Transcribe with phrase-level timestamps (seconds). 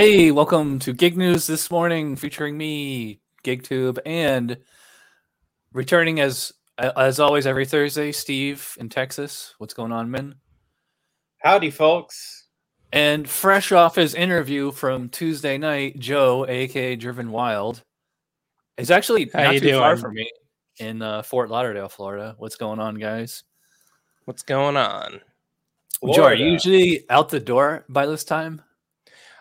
[0.00, 4.56] Hey, welcome to Gig News this morning, featuring me, GigTube, and
[5.74, 9.54] returning as as always every Thursday, Steve in Texas.
[9.58, 10.36] What's going on, man?
[11.42, 12.46] Howdy, folks.
[12.90, 17.82] And fresh off his interview from Tuesday night, Joe, aka Driven Wyld,
[18.78, 20.30] is actually How not you too far from me
[20.78, 22.36] in uh, Fort Lauderdale, Florida.
[22.38, 23.44] What's going on, guys?
[24.24, 25.20] What's going on?
[26.14, 28.62] Joe, are you usually out the door by this time?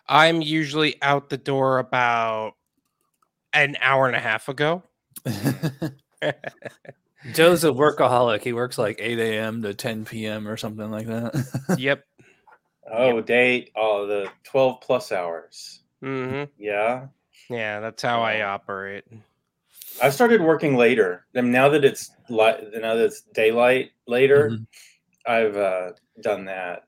[0.10, 2.54] I'm usually out the door about
[3.54, 4.84] an hour and a half ago.
[7.32, 8.42] Joe's a workaholic.
[8.42, 9.62] He works like 8 a.m.
[9.62, 10.48] to 10 p.m.
[10.48, 11.76] or something like that.
[11.78, 12.04] yep.
[12.92, 13.72] Oh, day.
[13.76, 15.82] Oh, the 12 plus hours.
[16.02, 17.08] hmm Yeah.
[17.50, 19.06] Yeah, that's how I operate.
[20.02, 21.26] I started working later.
[21.36, 24.68] And now that it's light, now that it's daylight later, Mhm.
[25.26, 26.84] I've uh, done that.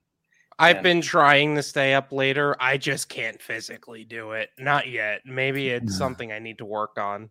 [0.61, 2.55] I've And- been trying to stay up later.
[2.59, 4.49] I just can't physically do it.
[4.59, 5.21] Not yet.
[5.25, 5.97] Maybe it's Mm.
[5.97, 7.29] something I need to work on.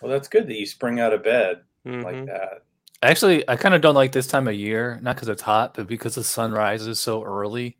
[0.00, 2.04] Well, that's good that you spring out of bed Mhm.
[2.04, 2.62] like that.
[3.02, 5.86] Actually, I kind of don't like this time of year, not because it's hot, but
[5.86, 7.78] because the sun rises so early.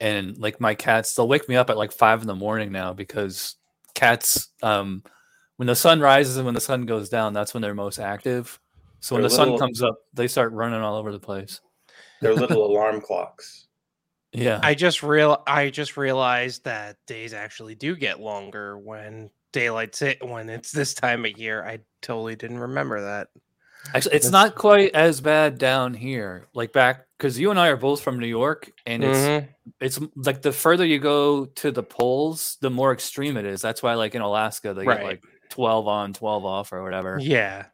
[0.00, 2.92] And like my cats, they'll wake me up at like five in the morning now
[2.92, 3.56] because
[3.94, 5.02] cats, um,
[5.56, 8.60] when the sun rises and when the sun goes down, that's when they're most active.
[9.00, 11.60] So when They're the sun comes up, they start running all over the place.
[12.20, 13.67] They're little alarm clocks.
[14.32, 14.60] Yeah.
[14.62, 20.22] I just real I just realized that days actually do get longer when daylight's it
[20.26, 21.64] when it's this time of year.
[21.64, 23.28] I totally didn't remember that.
[23.94, 26.46] Actually, it's not quite as bad down here.
[26.52, 29.48] Like back, because you and I are both from New York, and it's Mhm.
[29.80, 33.62] it's like the further you go to the poles, the more extreme it is.
[33.62, 34.98] That's why, like in Alaska, they Right.
[34.98, 37.18] get like twelve on, twelve off, or whatever.
[37.18, 37.66] Yeah.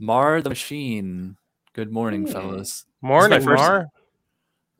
[0.00, 1.36] Mar the Machine.
[1.74, 2.32] Good morning, Hmm.
[2.32, 2.84] fellas.
[3.02, 3.86] Morning, first- Mar.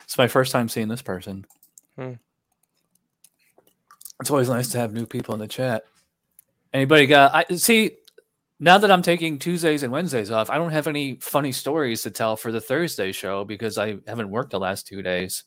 [0.08, 1.44] It's my first time seeing this person.
[1.94, 2.14] Hmm.
[4.20, 5.84] It's always nice to have new people in the chat.
[6.72, 7.34] Anybody got?
[7.34, 7.90] I see.
[8.58, 12.10] Now that I'm taking Tuesdays and Wednesdays off, I don't have any funny stories to
[12.10, 15.44] tell for the Thursday show because I haven't worked the last two days.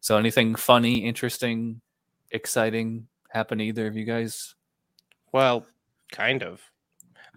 [0.00, 1.80] So, anything funny, interesting,
[2.32, 4.56] exciting happen to either of you guys?
[5.32, 5.64] Well,
[6.12, 6.60] kind of.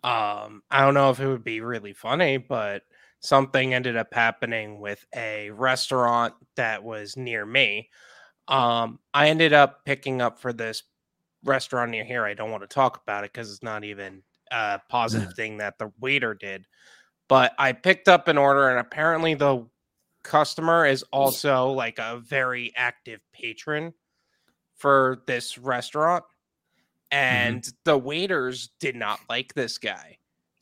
[0.03, 2.83] Um, I don't know if it would be really funny, but
[3.19, 7.90] something ended up happening with a restaurant that was near me.
[8.47, 10.84] Um, I ended up picking up for this
[11.44, 12.25] restaurant near here.
[12.25, 15.78] I don't want to talk about it because it's not even a positive thing that
[15.78, 16.66] the waiter did.
[17.28, 19.68] But I picked up an order, and apparently the
[20.24, 23.94] customer is also like a very active patron
[24.75, 26.24] for this restaurant
[27.12, 30.18] and the waiters did not like this guy.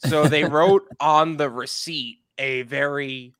[0.05, 3.33] So they wrote on the receipt a very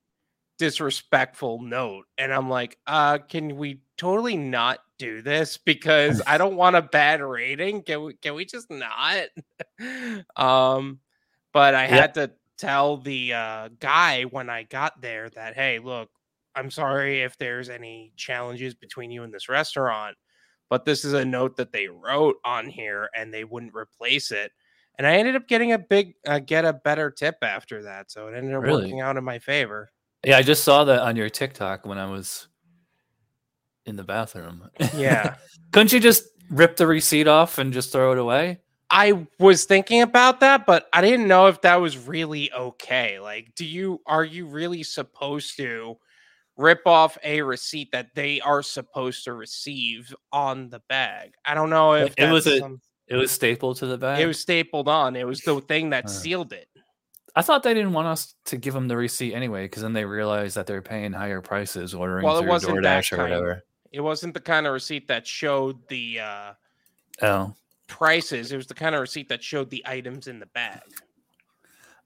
[0.59, 6.55] disrespectful note and I'm like, "Uh, can we totally not do this because I don't
[6.57, 7.83] want a bad rating.
[7.83, 9.27] Can we can we just not?"
[10.37, 10.99] um
[11.53, 11.87] but I Yeah.
[11.87, 16.09] had to tell the uh guy when I got there that, "Hey, look,
[16.55, 20.17] I'm sorry if there's any challenges between you and this restaurant,
[20.69, 24.51] but this is a note that they wrote on here and they wouldn't replace it.
[24.97, 28.09] And I ended up getting a big, uh, get a better tip after that.
[28.11, 28.83] So it ended up Really?
[28.83, 29.91] working out in my favor.
[30.25, 32.47] Yeah, I just saw that on your TikTok when I was
[33.85, 34.69] in the bathroom.
[34.95, 35.35] Yeah.
[35.71, 38.59] Couldn't you just rip the receipt off and just throw it away?
[38.89, 43.19] I was thinking about that, but I didn't know if that was really okay.
[43.19, 45.97] Like, do you, are you really supposed to
[46.55, 51.33] rip off a receipt that they are supposed to receive on the bag?
[51.45, 54.19] I don't know if It was a- some- It was stapled to the bag.
[54.19, 55.15] it was stapled on.
[55.15, 56.09] It was the thing that Uh.
[56.09, 56.67] sealed it.
[57.35, 60.05] I thought they didn't want us to give them the receipt anyway, because then they
[60.05, 63.63] realized that they're paying higher prices ordering Well, it through wasn't that DoorDash or whatever.
[63.91, 66.53] It wasn't the kind of receipt that showed the uh,
[67.21, 67.53] Oh,
[67.87, 68.51] prices.
[68.51, 70.81] It was the kind of receipt that showed the items in the bag.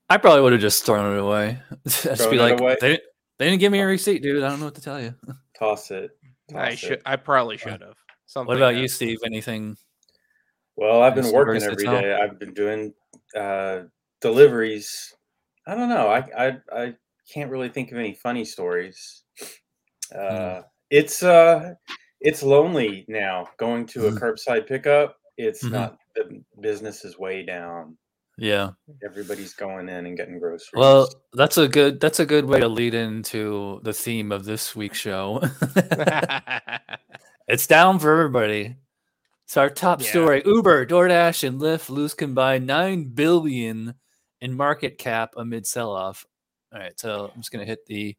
[0.10, 1.60] I probably would have just thrown it away.
[1.88, 2.76] just Thrown be like, away?
[2.82, 3.00] they,
[3.40, 4.44] they didn't give me a receipt, dude.
[4.44, 5.16] I don't know what to tell you.
[5.58, 6.12] Toss it.
[6.54, 7.02] I should.
[7.06, 7.96] I probably should have.
[8.26, 8.48] Something.
[8.48, 9.20] What about that- you, Steve?
[9.26, 9.78] Anything?
[10.76, 12.14] Well, I've been working every day.
[12.14, 12.94] I've been doing
[13.36, 13.82] uh,
[14.22, 15.14] deliveries.
[15.68, 16.08] I don't know.
[16.08, 16.94] I, I I
[17.32, 19.24] can't really think of any funny stories.
[20.12, 20.18] Hmm.
[20.20, 21.74] Uh, It's uh,
[22.20, 24.20] it's lonely now going to a Mhm.
[24.20, 25.18] curbside pickup.
[25.38, 25.72] It's Mhm.
[25.72, 27.98] not the business is way down.
[28.38, 28.72] Yeah.
[29.04, 30.72] Everybody's going in and getting groceries.
[30.74, 34.76] Well, that's a good that's a good way to lead into the theme of this
[34.76, 35.42] week's show.
[37.48, 38.76] it's down for everybody.
[39.52, 40.08] It's our top Yeah.
[40.08, 40.42] story.
[40.46, 43.96] Uber, DoorDash, and Lyft lose combined nine billion
[44.40, 46.26] in market cap amid sell-off.
[46.72, 48.16] All right, so I'm just gonna hit the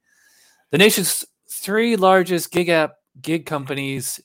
[0.73, 4.21] the nation's three largest gig app gig companies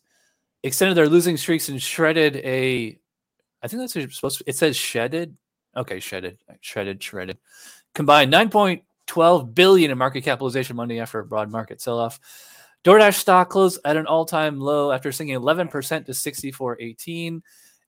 [0.64, 3.00] extended their losing streaks and shredded a.
[3.64, 4.44] I think that's what supposed to.
[4.46, 5.38] It says shedded.
[5.78, 7.38] Okay, shredded, shredded, shredded.
[7.96, 12.20] Combined 9.12 billion in market capitalization Monday after a broad market sell-off.
[12.84, 17.42] DoorDash stock closed at an all-time low after sinking 11% to 64.18,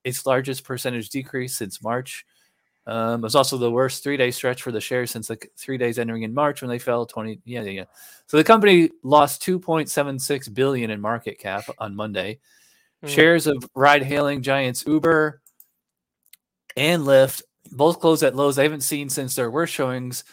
[0.04, 2.26] its largest percentage decrease since March.
[2.88, 6.00] Um, it was also the worst three-day stretch for the shares since the three days
[6.00, 7.40] entering in March when they fell 20.
[7.46, 7.86] Yeah, yeah, yeah.
[8.26, 12.40] So the company lost 2.76 billion in market cap on Monday.
[13.04, 13.10] Mm.
[13.10, 15.42] Shares of ride-hailing giants Uber
[16.76, 20.24] and Lyft both closed at lows they haven't seen since their worst showings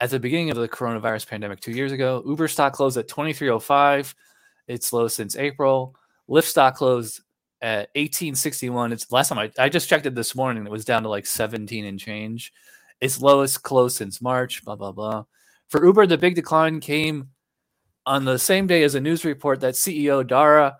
[0.00, 2.22] at the beginning of the coronavirus pandemic two years ago.
[2.26, 4.14] Uber stock closed at 2305,
[4.68, 5.96] its low since April.
[6.28, 7.20] Lyft stock closed
[7.60, 8.92] at 1861.
[8.92, 10.66] It's last time I, I just checked it this morning.
[10.66, 12.52] It was down to like 17 and change.
[13.00, 14.64] Its lowest close since March.
[14.64, 15.24] Blah blah blah.
[15.68, 17.30] For Uber, the big decline came
[18.06, 20.78] on the same day as a news report that CEO Dara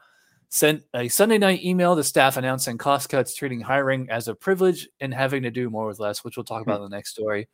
[0.48, 4.88] sent a Sunday night email to staff announcing cost cuts, treating hiring as a privilege
[5.00, 6.70] and having to do more with less, which we'll talk hmm.
[6.70, 7.48] about in the next story.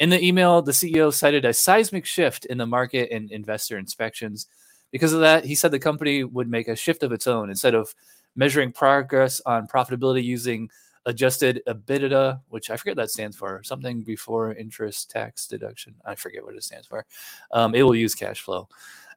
[0.00, 4.46] In the email, the CEO cited a seismic shift in the market and investor inspections.
[4.90, 7.74] Because of that, he said the company would make a shift of its own instead
[7.74, 7.94] of
[8.34, 10.70] measuring progress on profitability using
[11.04, 15.94] adjusted EBITDA, which I forget that stands for, something before interest tax deduction.
[16.06, 17.04] I forget what it stands for.
[17.52, 18.68] Um, it will use cash flow.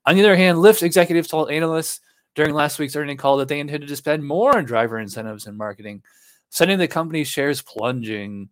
[0.06, 2.02] On the other hand, Lyft executives told analysts
[2.36, 5.58] during last week's earning call that they intended to spend more on driver incentives and
[5.58, 6.04] marketing,
[6.50, 8.50] sending the company's shares plunging.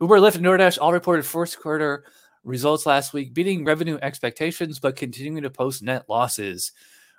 [0.00, 2.04] Uber, Lyft, and DoorDash all reported first quarter
[2.42, 6.72] results last week, beating revenue expectations but continuing to post net losses.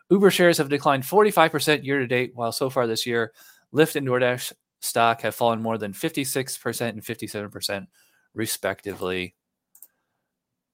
[0.10, 3.33] Uber shares have declined 45% year to date, while so far this year,
[3.74, 7.88] Lyft and DoorDash stock have fallen more than 56% and 57%,
[8.33, 9.36] respectively.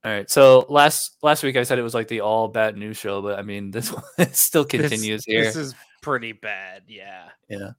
[0.04, 0.28] All right.
[0.28, 3.38] So last last week I said it was like the all bad news show, but
[3.38, 4.02] I mean this one
[4.32, 5.44] still This- continues here.
[5.44, 6.82] This is pretty bad.
[6.88, 7.28] Yeah.
[7.48, 7.70] yeah.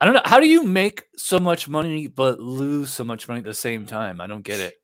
[0.00, 0.22] I don't know.
[0.24, 3.86] How do you make so much money but lose so much money at the same
[3.86, 4.20] time?
[4.20, 4.74] I don't get it.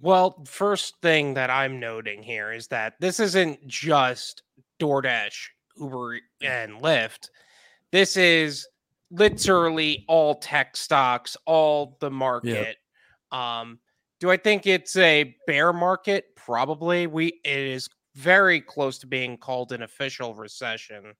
[0.00, 4.42] Well, first thing that I'm noting here is that this isn't just
[4.80, 5.48] DoorDash,
[5.78, 7.30] Uber, and Lyft.
[7.92, 8.66] This is
[9.10, 12.76] literally all tech stocks, all the market.
[13.30, 13.78] Um,
[14.20, 16.26] do I think it's a bear market?
[16.36, 17.06] Probably.
[17.06, 21.14] We it is very close to being called an official recession.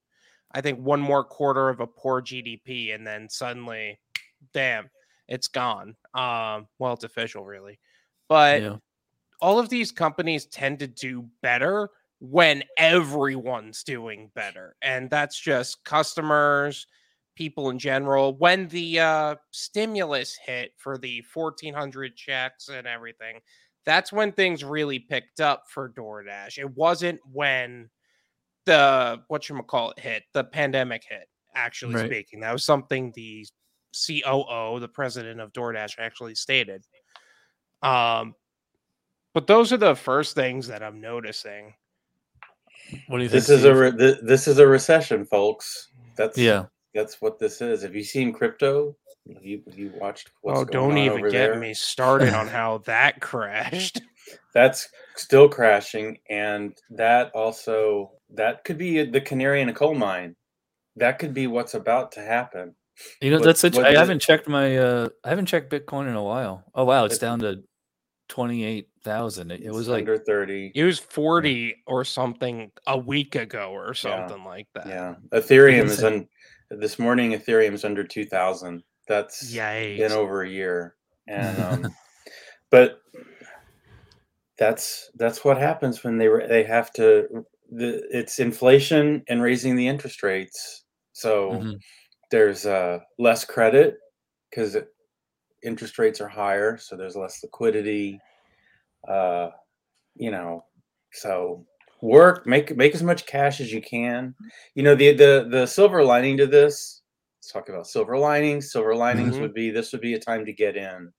[0.54, 3.98] I think one more quarter of a poor GDP, and then suddenly,
[4.52, 4.88] damn,
[5.28, 5.96] it's gone.
[6.14, 7.78] Um, well, it's official, really.
[8.28, 8.76] But yeah.
[9.40, 11.90] all of these companies tend to do better
[12.30, 16.86] when everyone's doing better and that's just customers
[17.34, 23.40] people in general when the uh, stimulus hit for the 1400 checks and everything
[23.84, 27.90] that's when things really picked up for DoorDash it wasn't when
[28.66, 32.06] the what you call it hit the pandemic hit actually Right.
[32.06, 33.46] speaking that was something the
[34.06, 36.84] COO the president of DoorDash actually stated
[37.82, 38.34] um
[39.34, 41.74] but those are the first things that I'm noticing.
[43.08, 43.42] What do you think?
[43.44, 45.88] This is a re- th- this is a recession, folks.
[46.16, 46.66] That's yeah.
[46.94, 47.82] That's what this is.
[47.82, 48.96] Have you seen crypto?
[49.34, 50.30] Have you have you watched?
[50.42, 51.58] What's oh, don't on even over get there?
[51.58, 54.00] me started on how that crashed.
[54.54, 60.36] That's still crashing, and that also that could be the canary in a coal mine.
[60.96, 62.74] That could be what's about to happen.
[63.20, 66.14] You know, What- that's such, I haven't checked my uh I haven't checked Bitcoin in
[66.14, 66.64] a while.
[66.74, 67.62] Oh wow, it's It's- down to
[68.28, 69.50] twenty eight thousand.
[69.50, 70.70] It, it It's was like under thirty.
[70.74, 74.86] It was 40 or something a week ago or something like that.
[74.86, 76.28] Yeah, Ethereum is say- on
[76.70, 77.32] this morning.
[77.32, 78.82] Ethereum is under two thousand.
[79.08, 79.98] That's Yikes.
[79.98, 80.94] been over a year,
[81.26, 81.94] and um,
[82.70, 83.00] but
[84.56, 87.44] that's that's what happens when they re- they have to.
[87.76, 90.84] The, it's inflation and raising the interest rates.
[91.12, 91.78] So Mhm.
[92.30, 93.98] there's uh, less credit
[94.50, 94.76] because
[95.62, 98.20] interest rates are higher, so there's less liquidity.
[99.08, 99.50] Uh,
[100.14, 100.64] you know,
[101.12, 101.66] so
[102.00, 104.34] work make make as much cash as you can.
[104.74, 107.02] You know, the the the silver lining to this.
[107.40, 108.72] Let's talk about silver linings.
[108.72, 109.40] Silver linings Mhm.
[109.40, 111.12] would be this would be a time to get in.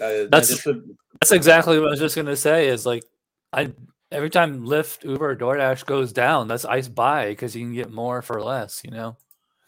[0.00, 2.68] Uh, That's- would, That's exactly what I was just gonna say.
[2.68, 3.04] Is like,
[3.52, 3.72] I
[4.10, 7.90] every time Lyft, Uber, or DoorDash goes down, that's ice buy because you can get
[7.90, 8.82] more for less.
[8.84, 9.16] You know.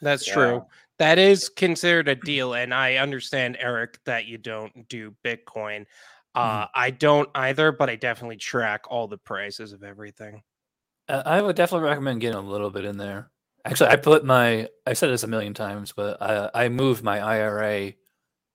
[0.01, 0.35] That's Yeah.
[0.35, 0.67] true.
[0.99, 2.55] That is considered a deal.
[2.55, 5.87] And I understand, Eric, that you don't do Bitcoin.
[6.35, 10.43] Uh, I don't either, but I definitely track all the prices of everything.
[11.09, 13.31] Uh, I would definitely recommend getting a little bit in there.
[13.65, 17.19] Actually, I put my I said this a million times, but I I moved my
[17.21, 17.95] IRA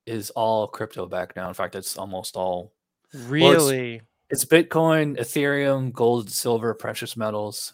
[0.06, 1.48] is all crypto back now.
[1.48, 2.74] In fact, it's almost all
[3.14, 4.02] Really?
[4.34, 7.74] It's Bitcoin, Ethereum, gold, silver, precious metals.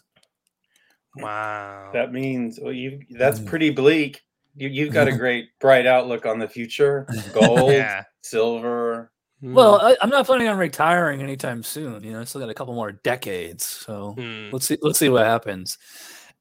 [1.16, 1.90] Wow.
[1.92, 3.46] That means well, you that's Mm.
[3.46, 4.20] pretty bleak.
[4.54, 7.06] You you've got a great bright outlook on the future.
[7.32, 8.04] Gold, yeah.
[8.22, 9.10] silver.
[9.42, 12.04] Well, I, I'm not planning on retiring anytime soon.
[12.04, 13.64] You know, I still got a couple more decades.
[13.64, 14.50] So Hmm.
[14.52, 14.76] let's see.
[14.82, 15.78] Let's see what happens.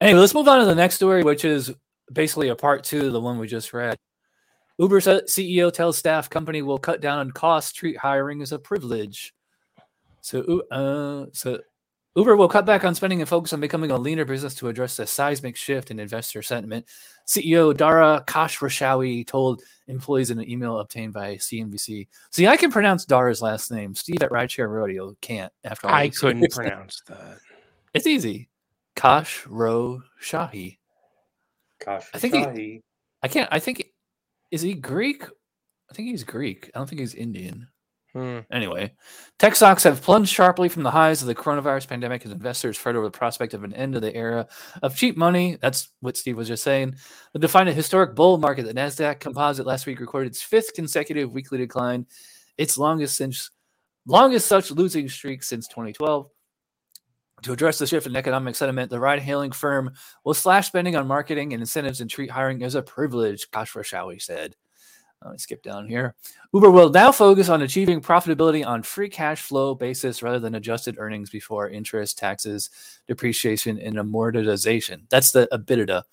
[0.02, 1.74] Anyway, let's move on to the next story, which is
[2.12, 3.98] basically a part two of the one we just read.
[4.78, 9.34] Uber CEO tells staff company will cut down on costs, treat hiring as a privilege.
[10.30, 11.60] So, uh, so
[12.16, 14.96] Uber will cut back on spending and focus on becoming a leaner business to address
[14.98, 16.86] the seismic shift in investor sentiment.
[17.26, 22.08] CEO Dara Khosrowshahi told employees in an email obtained by CNBC.
[22.30, 23.96] See, I can pronounce Dara's last name.
[23.96, 25.52] Steve at Rideshare Rodeo can't.
[25.64, 26.54] After all I couldn't years.
[26.56, 27.40] pronounce that.
[27.96, 28.50] It's easy.
[28.96, 30.78] Khosrowshahi.
[31.84, 32.82] Gosh, I think he-
[33.24, 33.50] I can't.
[33.52, 33.84] I think
[34.52, 35.24] is he Greek?
[35.90, 36.70] I think he's Greek.
[36.76, 37.68] I don't think he's Indian.
[38.14, 38.40] Hmm.
[38.52, 38.94] Anyway,
[39.38, 42.96] tech stocks have plunged sharply from the highs of the coronavirus pandemic as investors fret
[42.96, 44.48] over the prospect of an end of the era
[44.82, 45.58] of cheap money.
[45.62, 46.96] That's what Steve was just saying.
[47.34, 48.66] The defined a historic bull market.
[48.66, 52.08] The Nasdaq Composite last week recorded its fifth consecutive weekly decline,
[52.58, 53.52] its longest since
[54.08, 56.30] longest such losing streak since 2012.
[57.44, 59.92] To address the shift in economic sentiment, the ride-hailing firm
[60.26, 63.50] will slash spending on marketing and incentives and treat hiring as a privilege.
[63.52, 64.56] Khosrowshahi said.
[65.24, 66.16] Let me skip down here.
[66.54, 70.96] Uber will now focus on achieving profitability on free cash flow basis rather than adjusted
[70.98, 72.70] earnings before interest, taxes,
[73.06, 75.02] depreciation, and amortization.
[75.10, 76.04] That's the EBITDA.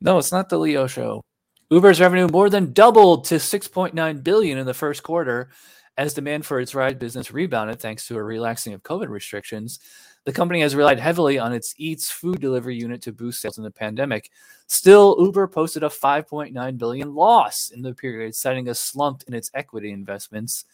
[0.00, 1.22] No, it's not the Leo show.
[1.70, 5.50] Uber's revenue more than doubled to 6.9 billion in the first quarter
[5.98, 9.80] as demand for its ride business rebounded thanks to a relaxing of COVID restrictions.
[10.24, 13.64] The company has relied heavily on its Eats food delivery unit to boost sales in
[13.64, 14.30] the pandemic.
[14.68, 19.50] Still, Uber posted a 5.9 billion loss in the period, citing a slump in its
[19.54, 20.64] equity investments.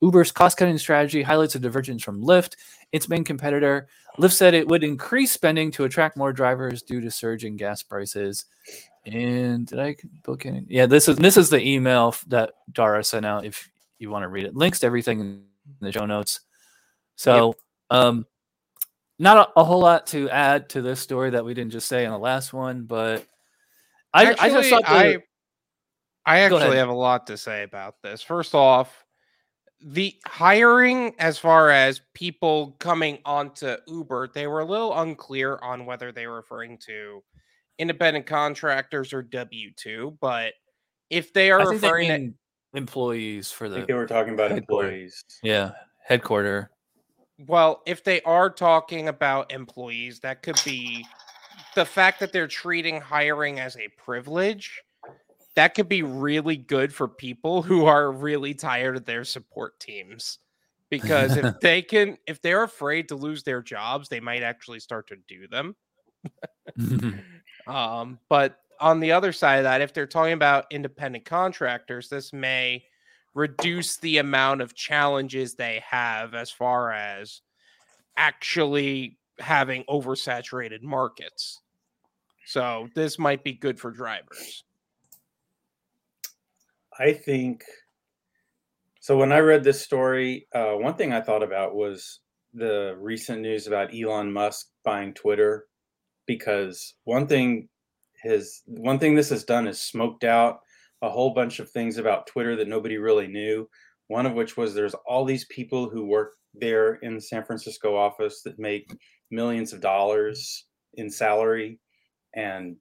[0.00, 2.54] Uber's cost-cutting strategy highlights a divergence from Lyft,
[2.92, 3.88] its main competitor.
[4.18, 8.46] Lyft said it would increase spending to attract more drivers due to surging gas prices.
[9.04, 10.66] And did I book in?
[10.68, 13.44] Yeah, this is this is the email that Dara sent out.
[13.44, 13.68] If
[14.00, 15.44] you want to read it, links to everything in
[15.80, 16.40] the show notes.
[17.16, 17.54] So,
[17.90, 18.26] um,
[19.18, 22.04] not a, a whole lot to add to this story that we didn't just say
[22.04, 23.26] in the last one, but
[24.14, 25.18] I, I just Actually, thought I,
[26.24, 28.22] I actually have a lot to say about this.
[28.22, 29.04] First off,
[29.82, 35.86] the hiring, as far as people coming onto Uber, they were a little unclear on
[35.86, 37.22] whether they were referring to
[37.78, 40.16] independent contractors or W two.
[40.20, 40.52] But
[41.08, 42.34] if they are they referring to mean
[42.74, 45.24] employees for I think the they were talking about employees.
[45.42, 45.72] yeah
[46.06, 46.70] headquarter.
[47.46, 51.06] Well, if they are talking about employees, that could be
[51.74, 54.82] the fact that they're treating hiring as a privilege.
[55.54, 60.38] That could be really good for people who are really tired of their support teams.
[60.90, 65.08] Because if they can, if they're afraid to lose their jobs, they might actually start
[65.08, 65.76] to do them.
[67.66, 72.32] Um, but on the other side of that, if they're talking about independent contractors, this
[72.32, 72.84] may
[73.34, 77.42] reduce the amount of challenges they have as far as
[78.16, 81.60] actually having oversaturated markets.
[82.46, 84.64] So this might be good for drivers.
[86.98, 87.64] I think
[89.00, 89.16] so.
[89.16, 92.20] When I read this story, uh, one thing I thought about was
[92.52, 95.66] the recent news about Elon Musk buying Twitter,
[96.26, 97.68] because one thing
[98.22, 100.60] his one thing this has done is smoked out
[101.02, 103.68] a whole bunch of things about Twitter that nobody really knew.
[104.08, 107.96] One of which was there's all these people who work there in the San Francisco
[107.96, 108.92] office that make
[109.30, 111.78] millions of dollars in salary,
[112.34, 112.76] and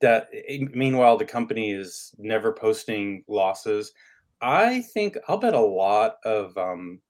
[0.00, 3.92] that eh, meanwhile the company is never posting losses
[4.40, 7.00] i think i'll bet a lot of um,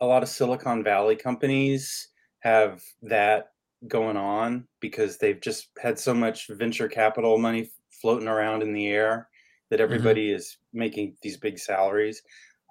[0.00, 2.08] a lot of silicon valley companies
[2.40, 3.49] have that
[3.88, 8.88] going on because they've just had so much venture capital money floating around in the
[8.88, 9.28] air
[9.70, 9.84] that mm-hmm.
[9.84, 12.22] everybody is making these big salaries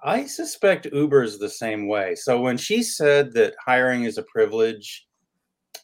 [0.03, 4.23] i suspect uber is the same way so when she said that hiring is a
[4.23, 5.07] privilege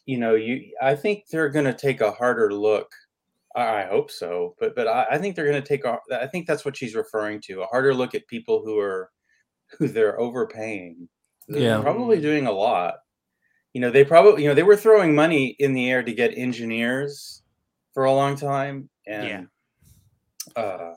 [0.06, 2.90] you know you i think they're going to take a harder look
[3.56, 5.84] I I hope so, but but I, I think they're going to take.
[5.84, 7.62] a- I think that's what she's referring to.
[7.62, 9.10] A harder look at people who are
[9.78, 11.08] who they're overpaying.
[11.48, 11.80] They're Yeah.
[11.80, 12.96] probably doing a lot.
[13.76, 16.38] You know, they probably you know they were throwing money in the air to get
[16.38, 17.42] engineers
[17.92, 19.48] for a long time, and
[20.56, 20.94] uh,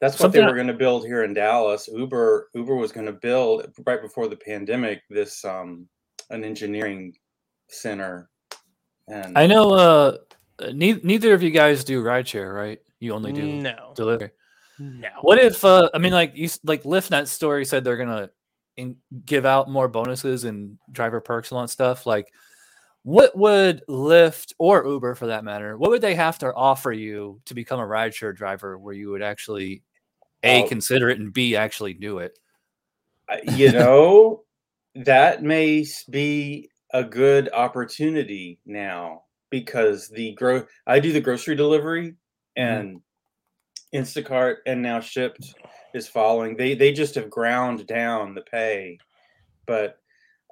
[0.00, 1.86] that's what something they were going to build here in Dallas.
[1.86, 5.86] Uber Uber was going to build right before the pandemic this um
[6.30, 7.14] an engineering
[7.70, 8.30] center.
[9.06, 10.16] And I know uh
[10.72, 12.80] neither, neither of you guys do rideshare, right?
[12.98, 13.92] You only do No.
[13.94, 14.30] delivery.
[14.80, 15.10] No.
[15.20, 18.30] What if uh I mean like you like like that story said they're gonna
[18.76, 22.06] in, give out more bonuses and driver perks and all that stuff.
[22.06, 22.32] Like,
[23.02, 27.40] what would Lyft or Uber, for that matter, what would they have to offer you
[27.44, 29.82] to become a rideshare driver where you would actually
[30.42, 30.68] a Oh.
[30.68, 32.38] consider it and b actually do it?
[33.54, 34.44] You know,
[34.96, 42.14] that may be a good opportunity now because the gro I do the grocery delivery
[42.58, 42.62] mm-hmm.
[42.62, 43.00] and
[43.94, 45.54] Instacart and now Shipt
[45.96, 46.56] is following.
[46.56, 48.98] They they just have ground down the pay,
[49.66, 49.98] but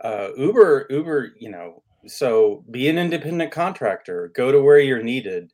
[0.03, 4.33] uh, Uber Uber, you know, so be an independent contractor.
[4.35, 5.53] Go to where you're needed.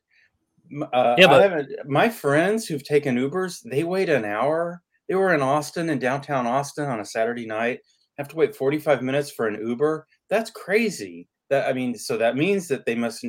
[0.93, 1.67] Uh, Yeah, but-.
[1.85, 4.81] My friends who've taken Ubers, they wait an hour.
[5.07, 7.79] They were in Austin, in downtown Austin, on a Saturday night.
[8.17, 10.07] Have to wait 45 minutes for an Uber.
[10.29, 11.27] That's crazy.
[11.49, 13.25] That I mean, so that means that they must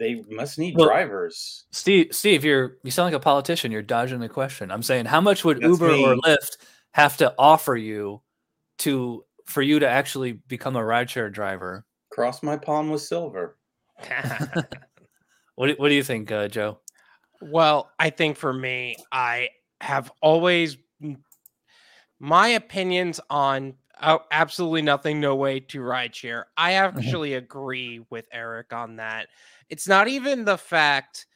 [0.00, 1.66] they must need Well, drivers.
[1.70, 3.70] Steve, Steve, you're you sound like a politician.
[3.70, 4.72] You're dodging the question.
[4.72, 6.16] I'm saying, how much would That's Uber or.
[6.16, 6.56] Lyft
[6.92, 8.22] have to offer you
[8.78, 11.84] to for you to actually become a rideshare driver?
[12.10, 13.56] Cross my palm with silver.
[15.60, 16.80] What do, what do you think, uh, Joe?
[17.42, 19.50] Well, I think for me, I
[19.82, 20.78] have always
[22.18, 26.46] my opinions on oh, absolutely nothing, no way to ride share.
[26.56, 29.28] I actually agree with Eric on that.
[29.70, 31.26] It's not even the fact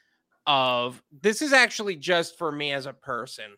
[0.47, 3.57] of this is actually just for me as a person.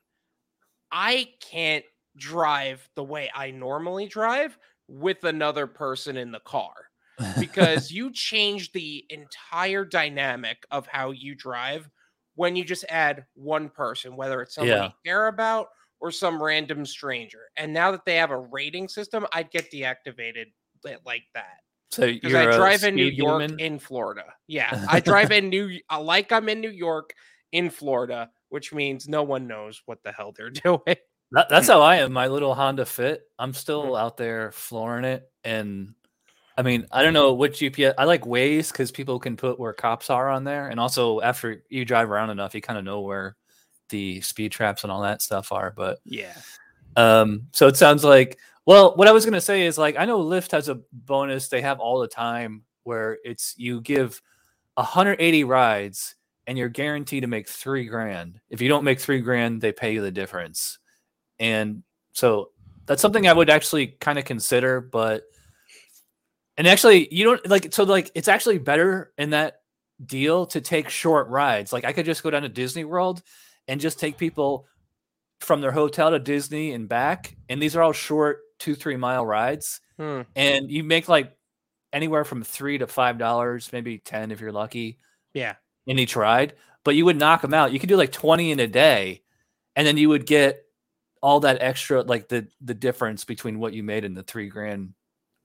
[0.90, 1.84] I can't
[2.16, 6.72] drive the way I normally drive with another person in the car
[7.38, 11.90] because you change the entire dynamic of how you drive
[12.34, 14.88] when you just add one person, whether it's somebody Yeah.
[14.88, 15.68] you care about
[16.00, 17.48] or some random stranger.
[17.56, 20.52] And now that they have a rating system, I'd get deactivated
[21.04, 23.60] like that so you're I drive in New York demon?
[23.60, 24.24] in Florida.
[24.46, 27.14] Yeah, I drive in New like I'm in New York
[27.52, 30.96] in Florida, which means no one knows what the hell they're doing.
[31.32, 32.12] That, that's how I am.
[32.12, 33.22] My little Honda Fit.
[33.38, 34.00] I'm still Mm.
[34.00, 35.94] out there flooring it, and
[36.58, 37.94] I mean, I don't know what GPS.
[37.98, 41.62] I like Waze because people can put where cops are on there, and also after
[41.68, 43.36] you drive around enough, you kind of know where
[43.90, 45.70] the speed traps and all that stuff are.
[45.76, 46.32] But Yeah.
[46.96, 48.38] Um, so it sounds like.
[48.64, 51.60] Well, what I was gonna say is like I know Lyft has a bonus they
[51.60, 54.20] have all the time where it's you give
[54.74, 58.40] 180 rides and you're guaranteed to make three grand.
[58.50, 60.78] If you don't make three grand, they pay you the difference.
[61.38, 61.82] And
[62.12, 62.50] so
[62.86, 65.24] that's something I would actually kind of consider, but
[66.56, 69.60] and actually you don't like so like it's actually better in that
[70.04, 71.72] deal to take short rides.
[71.72, 73.22] Like I could just go down to Disney World
[73.68, 74.66] and just take people
[75.40, 77.36] from their hotel to Disney and back.
[77.48, 79.80] And these are all short two, three mile rides.
[79.98, 80.22] Hmm.
[80.34, 81.32] And you make like
[81.92, 84.98] anywhere from three to five dollars, maybe 10 if you're lucky
[85.34, 85.54] Yeah.
[85.86, 87.72] in each ride, but you would knock them out.
[87.72, 89.22] You could do like 20 in a day,
[89.74, 90.62] and then you would get
[91.22, 94.94] all that extra, like the the difference between what you made and the three grand.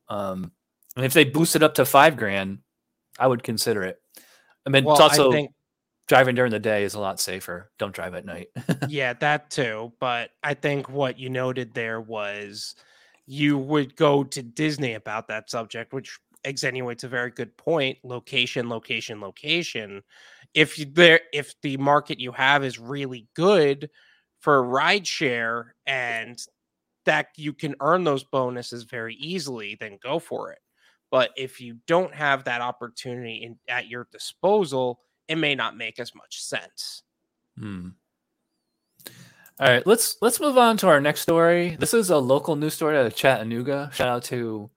[0.10, 0.52] Um,
[0.96, 2.60] and if they boost it up to five grand,
[3.18, 4.02] I would consider it.
[4.66, 5.52] I mean, Well, it's also I think
[6.08, 7.72] driving during the day is a lot safer.
[7.78, 8.48] Don't drive at night.
[8.88, 9.94] yeah, that too.
[10.00, 12.76] But I think what you noted there was
[13.26, 17.98] you would go to Disney about that subject, which extenuates a very good point.
[18.04, 20.02] Location, location, location.
[20.54, 23.90] If you there, if the market you have is really good
[24.42, 26.38] for rideshare and
[27.06, 30.60] that you can earn those bonuses very easily, then go for it.
[31.10, 35.00] But if you don't have that opportunity in, at your disposal,
[35.32, 37.04] it may not make as much sense.
[37.58, 37.90] Hmm.
[39.60, 41.78] All right, let's let's move on to our next story.
[41.80, 43.92] This is a local news story out of Chattanooga.
[43.94, 44.70] Shout out to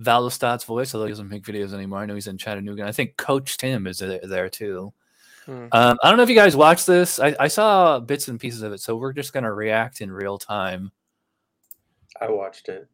[0.00, 1.98] Valdostat's voice, although he doesn't make videos anymore.
[1.98, 2.84] I know he's in Chattanooga.
[2.84, 4.94] I think Coach Tim is there, there too.
[5.44, 5.66] Hmm.
[5.72, 7.20] Um, I don't know if you guys watched this.
[7.20, 10.38] I, I saw bits and pieces of it, so we're just gonna react in real
[10.38, 10.90] time.
[12.18, 12.88] I watched it.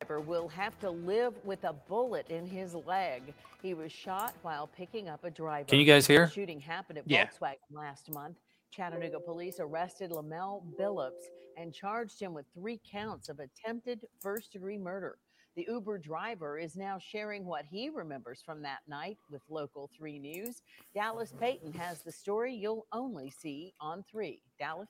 [0.00, 3.34] Driver will have to live with a bullet in his leg.
[3.62, 5.66] He was shot while picking up a driver.
[5.68, 6.28] Can you guys The hear?
[6.30, 7.26] shooting happened at Yeah.
[7.26, 8.36] Volkswagen last month.
[8.70, 11.24] Chattanooga police arrested Lamel Billups
[11.56, 15.18] and charged him with three counts of attempted first degree murder.
[15.56, 20.20] The Uber driver is now sharing what he remembers from that night with Local 3
[20.20, 20.62] News.
[20.94, 24.40] Dallas Payton has the story you'll only see on 3.
[24.60, 24.88] Dallas?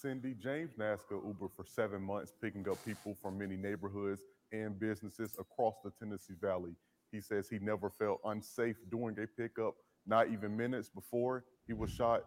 [0.00, 5.36] Cindy James NASCAR Uber for seven months, picking up people from many neighborhoods and businesses
[5.40, 6.76] across the Tennessee Valley.
[7.10, 9.74] He says he never felt unsafe during a pickup,
[10.06, 12.22] not even minutes before he was shot.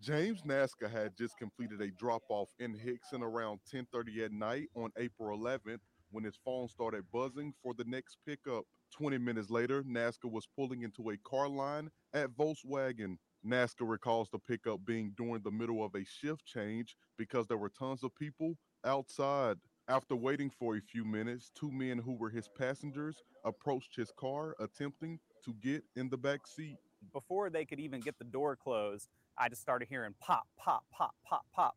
[0.00, 5.34] James NASCAR had just completed a drop-off in Hixson around 10:30 at night on April
[5.38, 8.66] 11th when his phone started buzzing for the next pickup.
[8.90, 13.16] 20 minutes later, NASCAR was pulling into a car line at Volkswagen.
[13.46, 17.68] NASCAR recalls the pickup being during the middle of a shift change because there were
[17.68, 19.58] tons of people outside.
[19.86, 24.56] After waiting for a few minutes, two men who were his passengers approached his car,
[24.58, 26.78] attempting to get in the back seat.
[27.12, 31.14] before they could even get the door closed, I just started hearing pop, pop, pop,
[31.26, 31.76] pop, pop.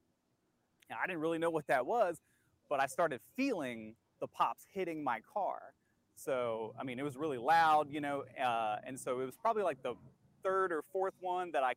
[0.89, 2.21] And I didn't really know what that was,
[2.69, 5.60] but I started feeling the pops hitting my car.
[6.15, 9.63] So, I mean, it was really loud, you know, uh, and so it was probably
[9.63, 9.95] like the
[10.47, 11.73] third or fourth one that I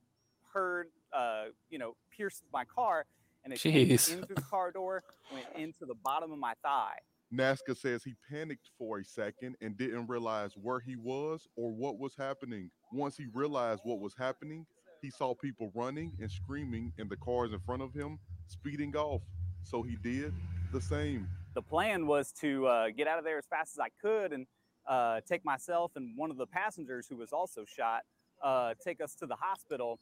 [0.52, 3.04] heard, uh, you know, pierce my car,
[3.44, 4.12] and it came Jeez.
[4.12, 5.02] in through the car door,
[5.32, 6.96] went into the bottom of my thigh.
[7.32, 11.98] Nazca says he panicked for a second and didn't realize where he was or what
[11.98, 12.70] was happening.
[12.92, 14.66] Once he realized what was happening,
[15.00, 19.22] he saw people running and screaming in the cars in front of him, speeding off.
[19.62, 20.34] So he did
[20.72, 21.28] the same.
[21.54, 24.46] the plan was to uh, get out of there as fast as I could and
[24.88, 28.02] uh, take myself and one of the passengers who was also shot,
[28.42, 29.98] uh, take us to the hospital.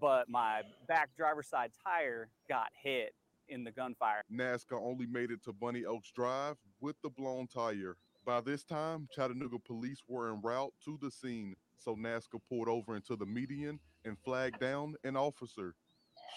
[0.00, 3.14] But my back driver's side tire got hit
[3.48, 4.22] in the gunfire.
[4.32, 7.96] Nazca only made it to Bonny Oaks Drive with the blown tire.
[8.24, 12.96] By this time, Chattanooga police were en route to the scene, so Nazca pulled over
[12.96, 15.74] into the median and flagged down an officer.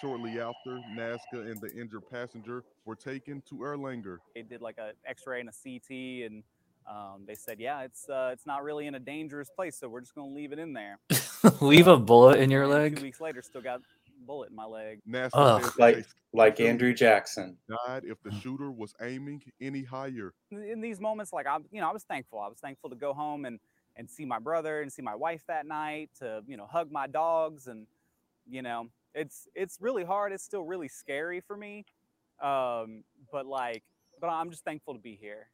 [0.01, 4.17] Shortly after, Nazca and the injured passenger were taken to Erlanger.
[4.35, 6.43] They did like an X-ray and a CT, and
[6.87, 10.01] um, they said, "Yeah, it's uh, it's not really in a dangerous place, so we're
[10.01, 10.99] just going to leave it in there."
[11.61, 13.01] Leave a bullet in your And Two leg.
[13.01, 13.81] weeks later, still got
[14.25, 14.99] bullet in my leg.
[15.09, 15.73] Nazca Ugh.
[15.79, 17.57] Like like Andrew Jackson.
[17.87, 20.33] died if the shooter was aiming any higher.
[20.51, 22.39] in- in these moments, like I'm, you know, I was thankful.
[22.39, 23.59] I was thankful to go home and
[23.95, 26.09] and see my brother and see my wife that night.
[26.19, 27.87] To you know, hug my dogs and
[28.49, 30.31] you know, it's it's really hard.
[30.33, 31.85] It's still really scary for me.
[32.41, 33.83] Um, but like,
[34.21, 35.47] but I'm just thankful to be here.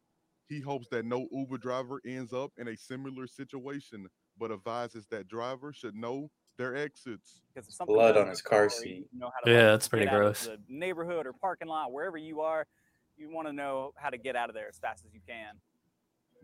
[0.50, 4.08] He hopes that no Uber driver ends up in a similar situation,
[4.40, 7.42] but advises that drivers should know their exits.
[7.54, 9.08] Because if something Blood on his car seat.
[9.12, 10.46] You know how to Yeah, that's pretty get out of gross.
[10.48, 12.68] The neighborhood or parking lot, wherever you are,
[13.18, 15.56] you want to know how to get out of there as fast as you can.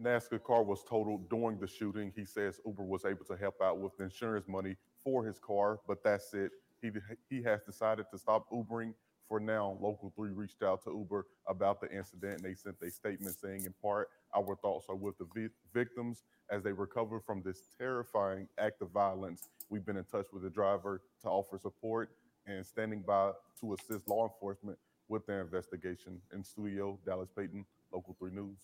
[0.01, 2.11] NASCAR car was totaled during the shooting.
[2.15, 6.03] He says Uber was able to help out with insurance money for his car, but
[6.03, 6.51] that's it.
[6.81, 6.91] He
[7.29, 8.93] he has decided to stop Ubering
[9.29, 9.77] for now.
[9.79, 13.63] Local 3 reached out to Uber about the incident and they sent a statement saying
[13.65, 18.47] in part, our thoughts are with the vi- victims as they recover from this terrifying
[18.57, 19.47] act of violence.
[19.69, 22.09] We've been in touch with the driver to offer support
[22.47, 26.19] and standing by to assist law enforcement with their investigation.
[26.33, 27.63] In studio, Dallas Payton,
[27.93, 28.57] Local 3 News.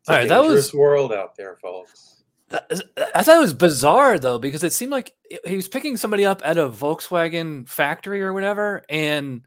[0.00, 2.24] It's a All right, that was- world out there, folks.
[2.52, 5.12] I thought it was bizarre though because it seemed like
[5.44, 9.42] he was picking somebody up at a Volkswagen factory or whatever, and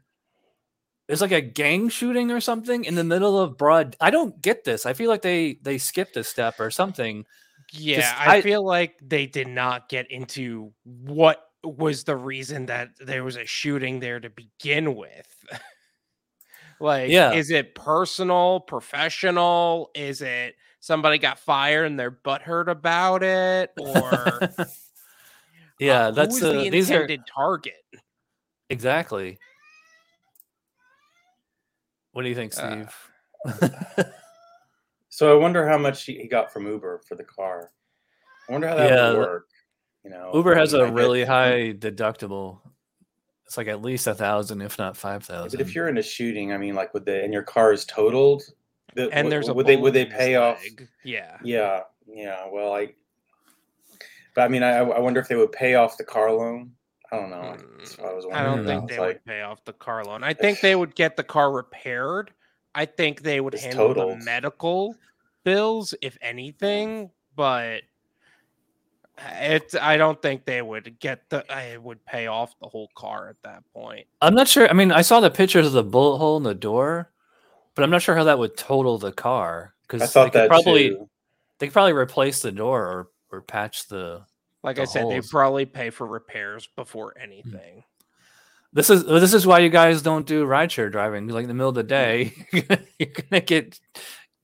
[1.06, 3.96] there's like a gang shooting or something in the middle of broad.
[4.00, 4.84] I don't get this.
[4.86, 7.24] I feel like they they skipped a step or something.
[7.72, 12.90] Yeah, I- I, feel like they did not get into what was the reason that
[12.98, 15.28] there was a shooting there to begin with.
[16.80, 17.32] like, Yeah.
[17.32, 19.90] is it personal, professional?
[19.94, 23.70] Is it somebody got fired and they're butthurt about it?
[23.76, 24.40] Or
[25.78, 27.74] yeah, uh, that's uh, the these are intended target?
[28.68, 29.38] exactly.
[32.12, 32.86] What do you think, Uh,
[33.46, 34.06] Steve?
[35.10, 37.70] So I wonder how much he he got from Uber for the car.
[38.48, 39.48] I wonder how that Yeah, would work.
[40.04, 42.60] You know, Uber has I mean, a I bet- really high deductible.
[43.46, 45.58] It's like at least a thousand, if not five thousand.
[45.58, 47.84] But if you're in a shooting, I mean, like, would the and your car is
[47.84, 48.42] totaled?
[48.94, 50.62] The- And would- there's a would they would they bullet in his pay off?
[50.62, 50.88] leg.
[51.04, 51.36] Yeah.
[51.42, 52.48] Yeah, yeah.
[52.50, 52.94] Well, I.
[54.34, 56.72] But I mean, I I wonder if they would pay off the car loan.
[57.12, 57.42] I don't know.
[57.42, 57.78] Hmm.
[57.78, 60.22] That's I was I don't think they like, would pay off the car loan.
[60.22, 62.32] I think they would get the car repaired.
[62.74, 64.20] I think they would It's handle totaled.
[64.20, 64.94] the medical
[65.42, 67.10] bills, if anything, mm.
[67.34, 67.82] but
[69.42, 71.44] it's I don't think they would get the.
[71.52, 74.06] I would pay off the whole car at that point.
[74.22, 74.68] I'm not sure.
[74.68, 77.10] I mean, I saw the pictures of the bullet hole in the door,
[77.80, 80.40] but I'm not sure how that would total the car I because thought they could
[80.42, 81.08] that probably too.
[81.58, 84.22] they could probably replace the door or or patch the.
[84.62, 87.22] Like The I said, they probably pay for repairs before mm.
[87.22, 87.84] anything.
[88.74, 91.26] This is this is why you guys don't do rideshare driving.
[91.28, 91.88] Like in the middle of the mm.
[91.88, 92.34] day,
[92.98, 93.80] you're gonna get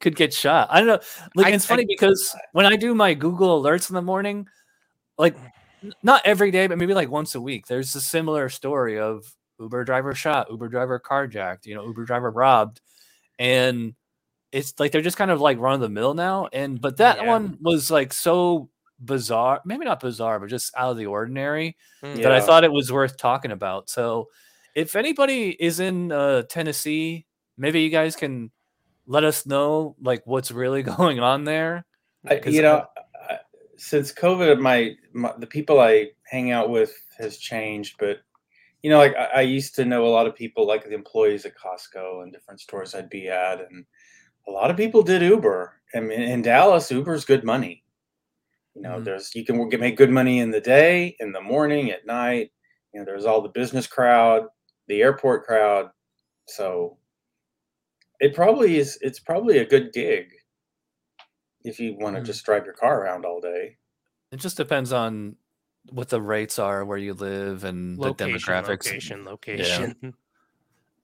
[0.01, 0.69] could get shot.
[0.71, 1.01] I don't know.
[1.35, 4.49] Like I- it's I- funny because when I do my Google alerts in the morning,
[5.19, 5.37] like
[5.85, 5.93] mm.
[6.03, 9.27] not every day, but maybe like once a week, there's a similar story of
[9.61, 12.81] Uber driver shot, Uber driver carjacked, you know, Uber driver robbed,
[13.39, 13.95] and
[14.53, 16.49] it's like they're just kind of like run of the mill now.
[16.53, 17.27] And but that Yeah.
[17.27, 22.23] one was like so bizarre, maybe not bizarre, but just out of the ordinary Mm.
[22.23, 23.91] that I thought it was worth talking about.
[23.91, 24.29] So,
[24.75, 27.27] if anybody is in uh, Tennessee,
[27.59, 28.51] maybe you guys can
[29.07, 31.85] let us know like what's really going on there.
[32.27, 32.87] I, 'Cause you know,
[33.29, 33.39] I,
[33.77, 38.19] since COVID, my, my the people I hang out with has changed, but
[38.87, 41.45] you know, like I, I used to know a lot of people, like the employees
[41.45, 43.85] at Costco and different stores I'd be at, and
[44.47, 45.73] a lot of people did Uber.
[45.95, 47.83] And in, in Dallas, Uber's good money.
[48.77, 49.05] You know, Mhm.
[49.05, 52.53] there's you can make good money in the day, in the morning, at night.
[52.95, 54.47] You know, there's all the business crowd,
[54.87, 55.91] the airport crowd.
[56.47, 56.97] So
[58.21, 58.99] it probably is.
[59.03, 60.33] It's probably a good gig
[61.65, 62.27] if you want to Mm.
[62.27, 63.79] just drive your car around all day.
[64.31, 65.35] It just depends on
[65.91, 68.87] what the rates are, where you live, and the demographics.
[68.87, 70.15] location, location.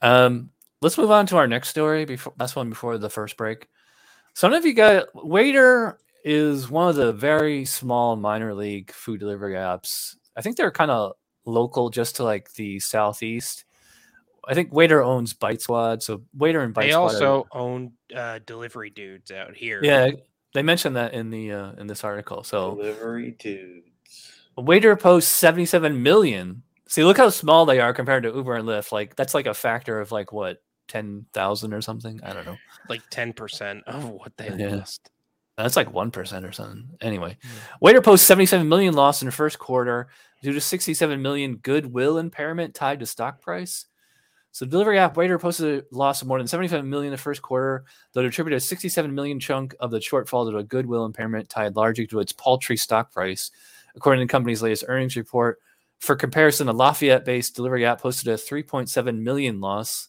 [0.01, 2.05] Um, let's move on to our next story.
[2.05, 3.69] Before last one before the first break.
[4.35, 9.55] Some of you got Waitr is one of the very small minor league food delivery
[9.55, 10.17] apps.
[10.37, 11.13] I think they're kind of
[11.45, 13.65] local, just to like the southeast.
[14.49, 17.03] I think Waitr owns Bite Squad, so Waitr and Bite They Squad.
[17.03, 19.79] are- also own uh, delivery dudes out here.
[19.85, 20.11] yeah,
[20.53, 22.43] they mentioned that in the uh, in this article.
[22.43, 23.87] So Delivery dudes.
[24.59, 26.63] Waitr posts 77 million.
[26.89, 28.93] See, look how small they are compared to Uber and Lyft.
[28.93, 32.21] Like that's like a factor of like what 10,000 or something.
[32.23, 32.57] I don't know.
[32.89, 34.77] like ten percent of what they Yeah.
[34.77, 35.11] lost.
[35.57, 36.89] That's like 1% or something.
[37.03, 37.87] Anyway, hmm.
[37.87, 40.09] Waitr posts 77 million loss in the first quarter
[40.43, 43.85] due to 67 million goodwill impairment tied to stock price.
[44.51, 47.23] So the delivery app Waitr posted a loss of more than 75 million in the
[47.23, 51.05] first quarter, though it attributed a 67 million chunk of the shortfall to a goodwill
[51.05, 53.51] impairment tied largely to its paltry stock price,
[53.97, 55.59] according to the company's latest earnings report.
[55.99, 60.09] For comparison, the Lafayette-based delivery app posted a 3.7 million loss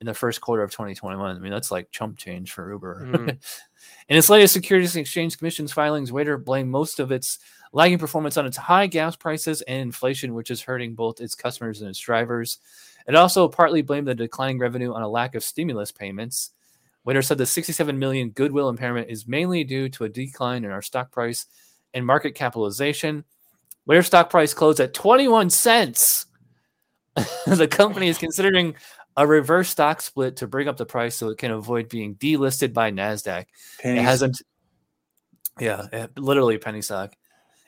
[0.00, 1.36] in the first quarter of 2021.
[1.36, 3.08] I mean, that's like chump change for Uber.
[3.10, 3.28] Mhm.
[4.08, 7.38] in its latest Securities and Exchange Commission's filings, Waitr blamed most of its
[7.72, 11.80] lagging performance on its high gas prices and inflation, which is hurting both its customers
[11.80, 12.58] and its drivers.
[13.06, 16.50] It also partly blamed the declining revenue on a lack of stimulus payments.
[17.06, 20.82] Waitr said the 67 million goodwill impairment is mainly due to a decline in our
[20.82, 21.46] stock price
[21.94, 23.24] and market capitalization.
[23.84, 26.26] Where stock price closed at 21 cents.
[27.46, 28.74] the company is considering
[29.16, 32.72] a reverse stock split to bring up the price so it can avoid being delisted
[32.72, 33.44] by NASDAQ.
[33.78, 34.00] Pennies.
[34.00, 34.42] It hasn't.
[35.60, 37.14] Yeah, it- literally penny stock.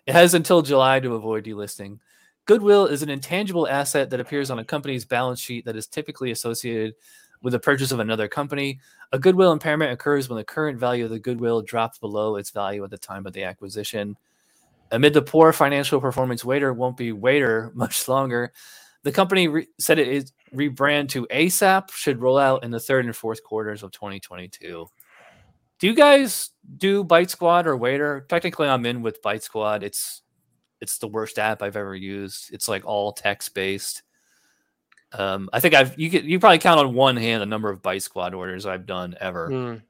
[0.06, 1.98] It has until July to avoid delisting.
[2.46, 6.30] Goodwill is an intangible asset that appears on a company's balance sheet that is typically
[6.30, 6.94] associated
[7.42, 8.80] with the purchase of another company.
[9.12, 12.82] A goodwill impairment occurs when the current value of the goodwill drops below its value
[12.84, 14.16] at the time of the acquisition.
[14.92, 18.52] Amid the poor financial performance, Waitr won't be Waitr much longer.
[19.02, 23.04] The company re- said it is rebrand to ASAP should roll out in the third
[23.04, 24.86] and fourth quarters of 2022.
[25.78, 28.26] Do you guys do Bite Squad or Waitr?
[28.28, 29.82] Technically, I'm in with Bite Squad.
[29.82, 30.22] It's
[30.80, 32.52] it's the worst app I've ever used.
[32.52, 34.02] It's like all text based.
[35.12, 37.82] Um, I think I've you could you probably count on one hand the number of
[37.82, 39.48] Bite Squad orders I've done ever.
[39.50, 39.82] Mm.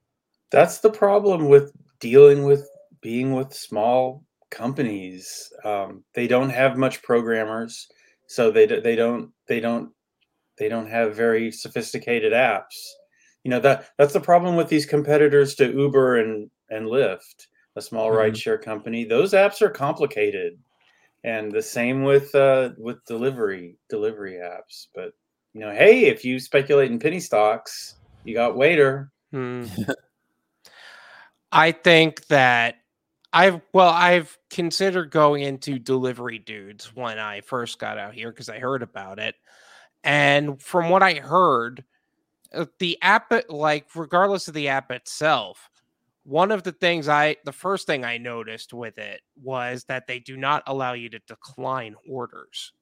[0.50, 2.68] That's the problem with dealing with
[3.00, 5.52] being with small companies.
[5.64, 7.88] Um, they don't have much programmers,
[8.26, 9.90] so they d- they don't they don't
[10.58, 12.76] they don't have very sophisticated apps.
[13.42, 17.80] You know that that's the problem with these competitors to Uber and and Lyft, a
[17.82, 18.16] small Mhm.
[18.16, 19.04] rideshare company.
[19.04, 20.58] Those apps are complicated,
[21.26, 24.86] and the same with uh, with delivery delivery apps.
[24.94, 25.12] But
[25.52, 29.10] you know, hey, if you speculate in penny stocks, you got Waitr.
[29.32, 29.66] Hmm.
[31.52, 32.76] I think that
[33.32, 38.48] I've well, I've considered going into delivery dudes when I first got out here because
[38.48, 39.34] I heard about it.
[40.04, 41.84] And from what I heard,
[42.54, 45.68] uh, the app, like, regardless of the app itself,
[46.26, 50.18] one of the things I, the first thing I noticed with it was that they
[50.18, 52.72] do not allow you to decline orders.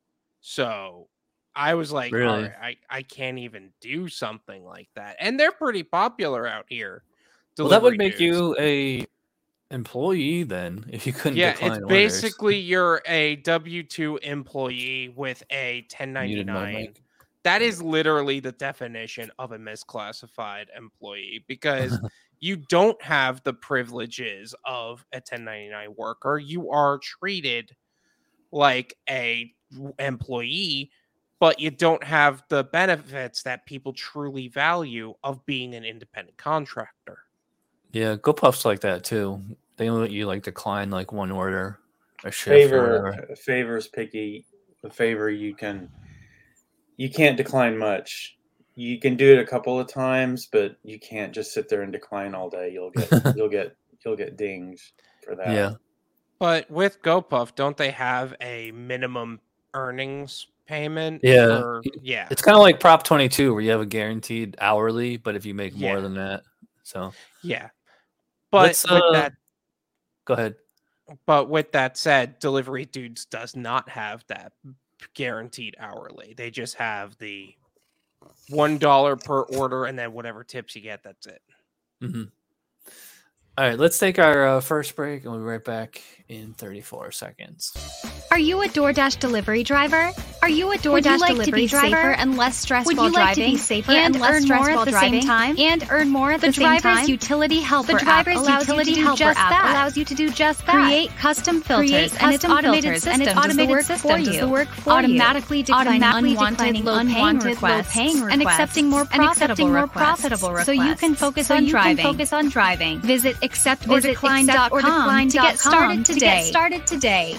[0.41, 1.09] So
[1.55, 2.29] I was like, Really?
[2.29, 5.17] "All right, I, I can't even do something like that.
[5.21, 7.05] And they're pretty popular out here.
[7.59, 8.21] Well, that would make dudes.
[8.21, 9.07] you a
[9.71, 11.89] employee then if you couldn't yeah decline it's orders.
[11.89, 17.03] basically you're a w2 employee with a 1099 mic.
[17.45, 21.99] That is literally the definition of a misclassified employee because
[22.41, 26.39] you don't have the privileges of a 1099 worker.
[26.39, 27.75] You are treated
[28.51, 29.53] like a
[29.99, 30.91] employee
[31.41, 37.19] but you don't have the benefits that people truly value of being an independent contractor.
[37.93, 39.43] Yeah, GoPuff's like that too.
[39.77, 41.81] They let you like decline like one order,
[42.25, 44.47] a shift or favor favors picky
[44.85, 45.91] a favor you can
[46.97, 48.37] you can't decline much
[48.77, 51.93] you can do it a couple of times but you can't just sit there and
[51.93, 54.93] decline all day you'll get you'll get you'll get dings
[55.25, 55.73] for that Yeah.
[56.41, 59.41] But with GoPuff, don't they have a minimum
[59.73, 61.21] earnings payment?
[61.23, 62.29] Yeah, for- y- yeah.
[62.31, 65.55] It's kind of like Prop 22 where you have a guaranteed hourly, but if you
[65.55, 66.01] make more Yeah.
[66.01, 66.43] than that,
[66.83, 67.69] so Yeah.
[68.51, 69.33] But Let's, with uh, that
[70.27, 70.57] go ahead.
[71.25, 74.53] but with that said, Delivery Dudes does not have that
[75.15, 76.35] guaranteed hourly.
[76.37, 77.55] They just have the
[78.49, 81.43] one dollar per order, and then whatever tips you get, that's it.
[82.03, 82.31] Mhm.
[83.57, 87.13] All right, let's take our uh, first break and we'll be right back in 34
[87.13, 87.73] seconds.
[88.31, 90.11] Are you a DoorDash delivery driver?
[90.43, 91.87] Are you a DoorDash Would you like to delivery be driver?
[91.97, 93.45] safer and less stressed Would while you like driving?
[93.45, 95.21] to be safer and and, less earn stressed more at the driving?
[95.21, 95.59] same time?
[95.59, 97.09] And earn more at The the, same driver's time?
[97.09, 99.71] utility helper the driver's app allows utility you helper just app that.
[99.71, 100.73] allows you to do just that.
[100.87, 104.11] Create custom filters Create and it's automated filters system and its does the work system
[104.11, 104.41] for does you.
[104.41, 105.65] the work for automatically you.
[105.65, 109.69] declining Automatically unwanted declining low paying unwanted requests low paying and accepting more and accepting
[109.69, 109.83] profitable more
[110.57, 110.67] requests.
[110.67, 112.05] So you can focus So on you can driving.
[112.05, 113.01] focus on driving.
[113.01, 116.43] Visit accept or decline.com accept to get started to today.
[116.43, 117.37] get started today.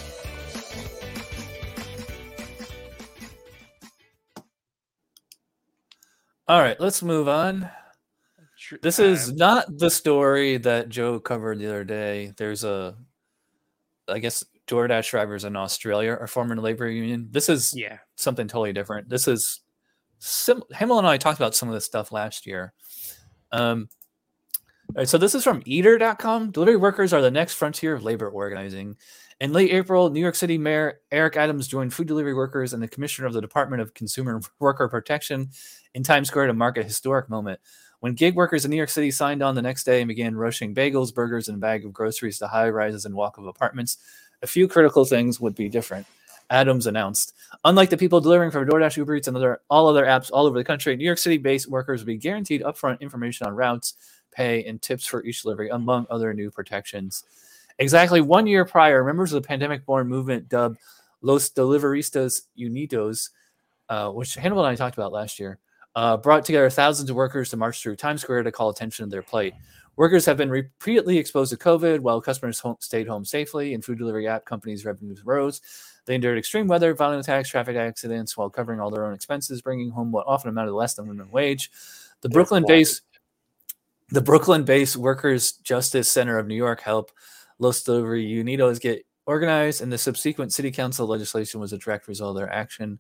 [6.47, 7.69] All right, let's move on.
[8.81, 12.33] This is not the story that Joe covered the other day.
[12.37, 12.95] There's a,
[14.07, 17.29] I guess, DoorDash drivers in Australia are forming a labor union.
[17.31, 17.97] This is yeah.
[18.15, 19.09] something totally different.
[19.09, 19.61] This is
[20.19, 22.73] sim- Himmel and I talked about some of this stuff last year.
[23.51, 23.89] Um,
[24.89, 26.51] all right, so this is from eater.com.
[26.51, 28.95] Delivery workers are the next frontier of labor organizing.
[29.41, 32.87] In late April, New York City Mayor Eric Adams joined food delivery workers and the
[32.87, 35.49] commissioner of the Department of Consumer Worker Protection
[35.93, 37.59] in Times Square to mark a historic moment.
[37.99, 40.73] When gig workers in New York City signed on the next day and began rushing
[40.73, 43.97] bagels, burgers, and a bag of groceries to high rises and walk of apartments,
[44.41, 46.05] a few critical things would be different.
[46.49, 47.33] Adams announced.
[47.63, 50.57] Unlike the people delivering for DoorDash, Uber Eats, and other, all other apps all over
[50.57, 53.95] the country, New York City based workers will be guaranteed upfront information on routes,
[54.35, 57.23] pay, and tips for each delivery, among other new protections.
[57.79, 60.77] Exactly one year prior, members of the pandemic born movement dubbed
[61.21, 63.29] Los Deliveristas Unidos,
[63.89, 65.59] uh, which Hannibal and I talked about last year,
[65.95, 69.09] uh, brought together thousands of workers to march through Times Square to call attention to
[69.09, 69.53] their plight.
[69.97, 73.97] Workers have been repeatedly exposed to COVID while customers home, stayed home safely and food
[73.97, 75.61] delivery app companies' revenues rose.
[76.05, 79.89] They endured extreme weather, violent attacks, traffic accidents while covering all their own expenses, bringing
[79.89, 81.71] home what often amounted to less than minimum wage.
[82.21, 83.01] The Brooklyn based
[84.09, 87.13] the Brooklyn based Workers Justice Center of New York helped
[87.59, 92.35] Los Delivery Unidos get organized, and the subsequent city council legislation was a direct result
[92.35, 92.99] of their action.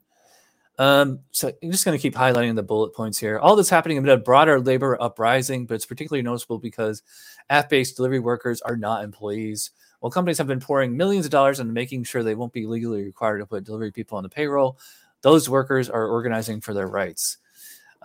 [0.77, 3.39] Um, so I'm just going to keep highlighting the bullet points here.
[3.39, 7.01] All this happening amid a broader labor uprising, but it's particularly noticeable because
[7.49, 9.71] app-based delivery workers are not employees.
[9.99, 13.03] While companies have been pouring millions of dollars into making sure they won't be legally
[13.03, 14.77] required to put delivery people on the payroll,
[15.21, 17.37] those workers are organizing for their rights.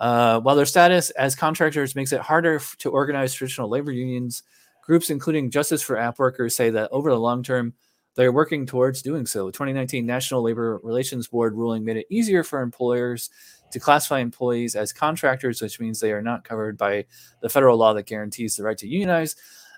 [0.01, 4.41] Uh, while their status as contractors makes it harder f- to organize traditional labor unions,
[4.83, 7.75] groups including Justice for App Workers say that over the long term,
[8.15, 9.51] they're working towards doing so.
[9.51, 13.29] 2019 National Labor Relations Board ruling made it easier for employers
[13.71, 17.05] to classify employees as contractors, which means they are not covered by
[17.41, 19.35] the federal law that guarantees the right to unionize.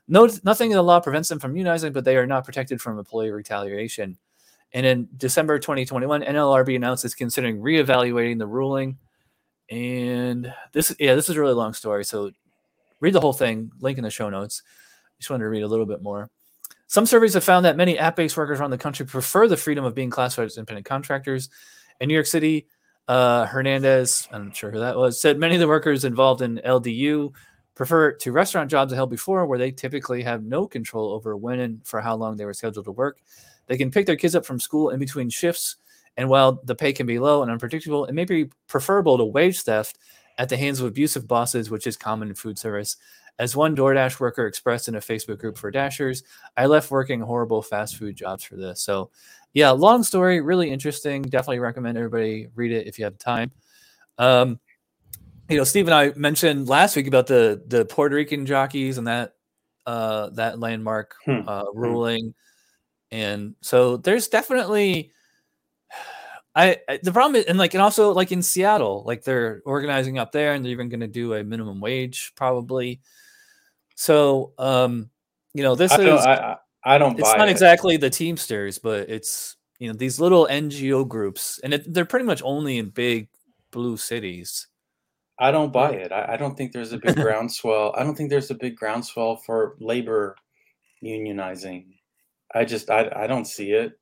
[0.08, 2.98] No, nothing in the law prevents them from unionizing, but they are not protected from
[2.98, 4.18] employee retaliation.
[4.72, 8.98] And in December 2021, NLRB announced it's considering reevaluating the ruling.
[9.70, 12.06] And this, yeah, this is a really long story.
[12.06, 12.32] So
[13.00, 13.72] read the whole thing.
[13.80, 14.62] Link in the show notes.
[15.18, 16.30] Just wanted to read a little bit more.
[16.88, 19.84] Some surveys have found that many app based workers around the country prefer the freedom
[19.84, 21.50] of being classified as independent contractors.
[22.00, 22.68] In New York City,
[23.08, 26.62] uh, Hernandez, I'm not sure who that was, said many of the workers involved in
[26.66, 27.34] LDU
[27.76, 31.60] prefer to restaurant jobs they held before, where they typically have no control over when
[31.60, 33.20] and for how long they were scheduled to work.
[33.68, 35.78] They can pick their kids up from school in between shifts.
[36.18, 39.62] And while the pay can be low and unpredictable, it may be preferable to wage
[39.62, 39.98] theft
[40.38, 42.98] at the hands of abusive bosses, which is common in food service.
[43.40, 46.22] As one DoorDash worker expressed in a Facebook group for Dashers,
[46.56, 48.82] I left working horrible fast food jobs for this.
[48.84, 49.10] So,
[49.54, 51.24] yeah, long story, really interesting.
[51.24, 53.52] Definitely recommend everybody read it if you have time.
[54.20, 54.60] Um,
[55.50, 59.08] you know, Steve and I mentioned last week about the the Puerto Rican jockeys and
[59.08, 59.34] that
[59.88, 61.42] uh, that landmark Hmm.
[61.48, 62.36] uh, ruling,
[63.12, 65.12] and so there's definitely.
[66.56, 70.20] I, I the problem is, and like and also like in Seattle, like they're organizing
[70.20, 73.02] up there and they're even going to do a minimum wage probably.
[73.96, 75.10] So, um,
[75.54, 77.52] you know, this I is I, I I don't it's not it.
[77.52, 82.26] exactly the Teamsters, but it's you know these little NGO groups, and it, they're pretty
[82.26, 83.30] much only in big
[83.72, 84.68] blue cities.
[85.40, 86.12] I don't buy it.
[86.12, 87.94] I, I don't think there's a big groundswell.
[87.98, 90.36] I don't think there's a big groundswell for labor
[91.04, 91.86] unionizing.
[92.54, 93.94] I just I I don't see it.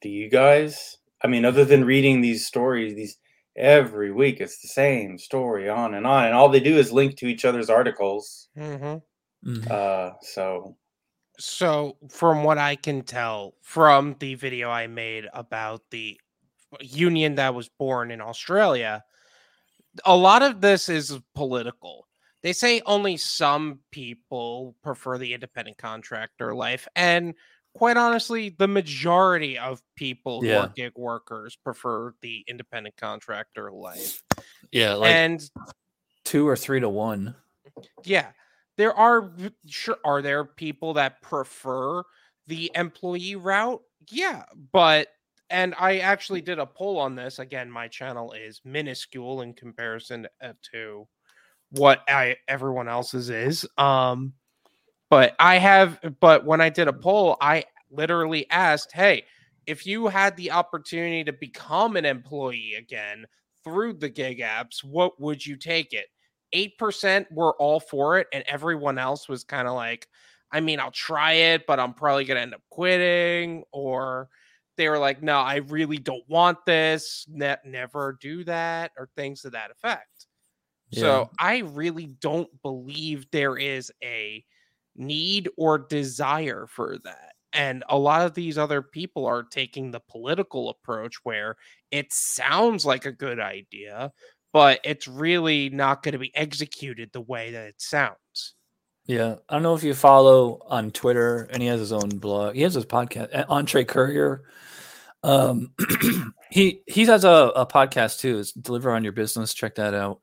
[0.00, 0.98] Do you guys?
[1.22, 3.18] I mean, other than reading these stories, these
[3.56, 7.16] every week it's the same story on and on, and all they do is link
[7.18, 8.48] to each other's articles.
[8.56, 8.96] hmm
[9.46, 9.70] Mhm.
[9.70, 10.76] Uh, so
[11.38, 16.20] So, from what I can tell from the video I made about the
[16.80, 19.04] union that was born in Australia,
[20.04, 22.06] a lot of this is political.
[22.42, 26.88] They say only some people prefer the independent contractor life.
[26.96, 27.34] And
[27.74, 34.22] quite honestly, the majority of people who are gig workers prefer the independent contractor life.
[34.72, 35.50] Yeah, like and
[36.24, 37.34] two or three to one.
[38.04, 38.28] yeah,
[38.76, 39.32] there are
[39.66, 42.02] sure are there people that prefer
[42.46, 43.82] the employee route?
[44.10, 45.08] Yeah, but
[45.48, 47.38] and I actually did a poll on this.
[47.38, 51.08] Again, my channel is minuscule in comparison uh, to
[51.70, 53.66] what I everyone else's is.
[53.78, 54.34] Um
[55.10, 59.24] but I have but when I did a poll, I literally asked, "Hey,
[59.66, 63.26] if you had the opportunity to become an employee again
[63.64, 66.06] through the gig apps, what would you take it?"
[66.52, 70.08] 8% were all for it and everyone else was kind of like,
[70.52, 74.28] "I mean, I'll try it, but I'm probably going to end up quitting." Or
[74.76, 77.26] they were like, "No, I really don't want this.
[77.28, 80.26] Ne- never do that," or things to that effect.
[80.92, 84.44] So I really don't believe there is a
[84.96, 87.32] need or desire for that.
[87.52, 91.56] And a lot of these other people are taking the political approach where
[91.90, 94.12] it sounds like a good idea,
[94.52, 98.54] but it's really not going to be executed the way that it sounds.
[99.06, 102.54] Yeah, I don't know if you follow on Twitter, and he has his own blog.
[102.54, 104.44] He has his podcast, uh, Entree Courier.
[105.24, 105.72] Um,
[106.50, 108.38] he he has a, a podcast too.
[108.38, 109.52] It's Deliver on Your Business.
[109.52, 110.20] Check that out.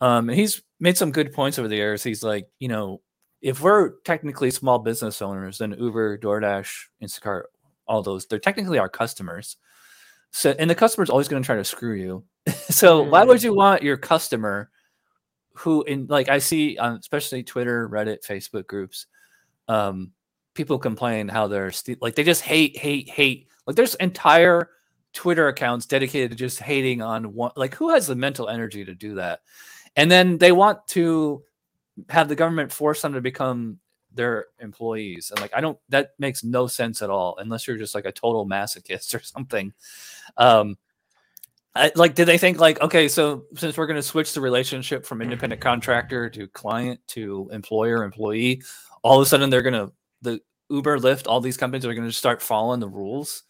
[0.00, 2.02] Um, and he's made some good points over the years.
[2.02, 3.00] He's like, you know,
[3.44, 7.44] if we're technically small business owners, then Uber, DoorDash, Instacart,
[7.86, 9.56] all those, they're technically our customers.
[10.30, 12.24] So, and the customer's always going to try to screw you.
[12.68, 14.70] so, why would you want your customer?
[15.54, 19.06] who in like I see on especially Twitter, Reddit, Facebook groups,
[19.68, 20.12] um,
[20.54, 23.48] people complain how they're st- like they just hate, hate, hate.
[23.66, 24.70] Like there's entire
[25.12, 27.52] Twitter accounts dedicated to just hating on one.
[27.56, 29.40] Like who has the mental energy to do that?
[29.96, 31.44] And then they want to
[32.08, 33.78] have the government force them to become
[34.12, 35.30] their employees.
[35.30, 38.12] And like I don't that makes no sense at all unless you're just like a
[38.12, 39.72] total masochist or something.
[40.36, 40.76] Um,
[41.76, 45.04] I, like, did they think like, okay, so since we're going to switch the relationship
[45.04, 48.62] from independent contractor to client to employer employee,
[49.02, 49.92] all of a sudden they're going to
[50.22, 50.40] the
[50.70, 53.42] Uber, Lyft, all these companies are going to start following the rules.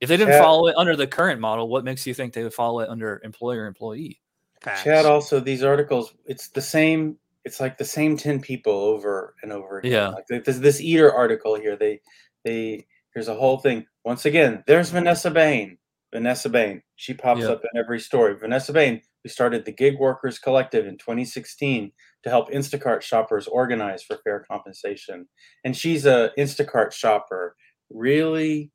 [0.00, 2.44] If they didn't Chad- follow it under the current model, what makes you think they
[2.44, 4.20] would follow it under employer employee?
[4.60, 4.84] Facts.
[4.84, 7.16] Chad, also these articles, it's the same.
[7.44, 9.92] It's like the same ten people over and over again.
[9.92, 10.08] Yeah.
[10.08, 11.76] Like th- this this eater article here.
[11.76, 12.00] They
[12.44, 13.86] they here's a whole thing.
[14.04, 15.78] Once again, there's Vanessa Bain.
[16.12, 16.82] Vanessa Bain.
[16.96, 17.48] She pops Yeah.
[17.50, 18.34] up in every story.
[18.38, 21.90] Vanessa Bain, who started the Gig Workers Collective in 2016
[22.22, 25.26] to help Instacart shoppers organize for fair compensation.
[25.64, 27.56] And she's a Instacart shopper.
[27.90, 28.70] Really,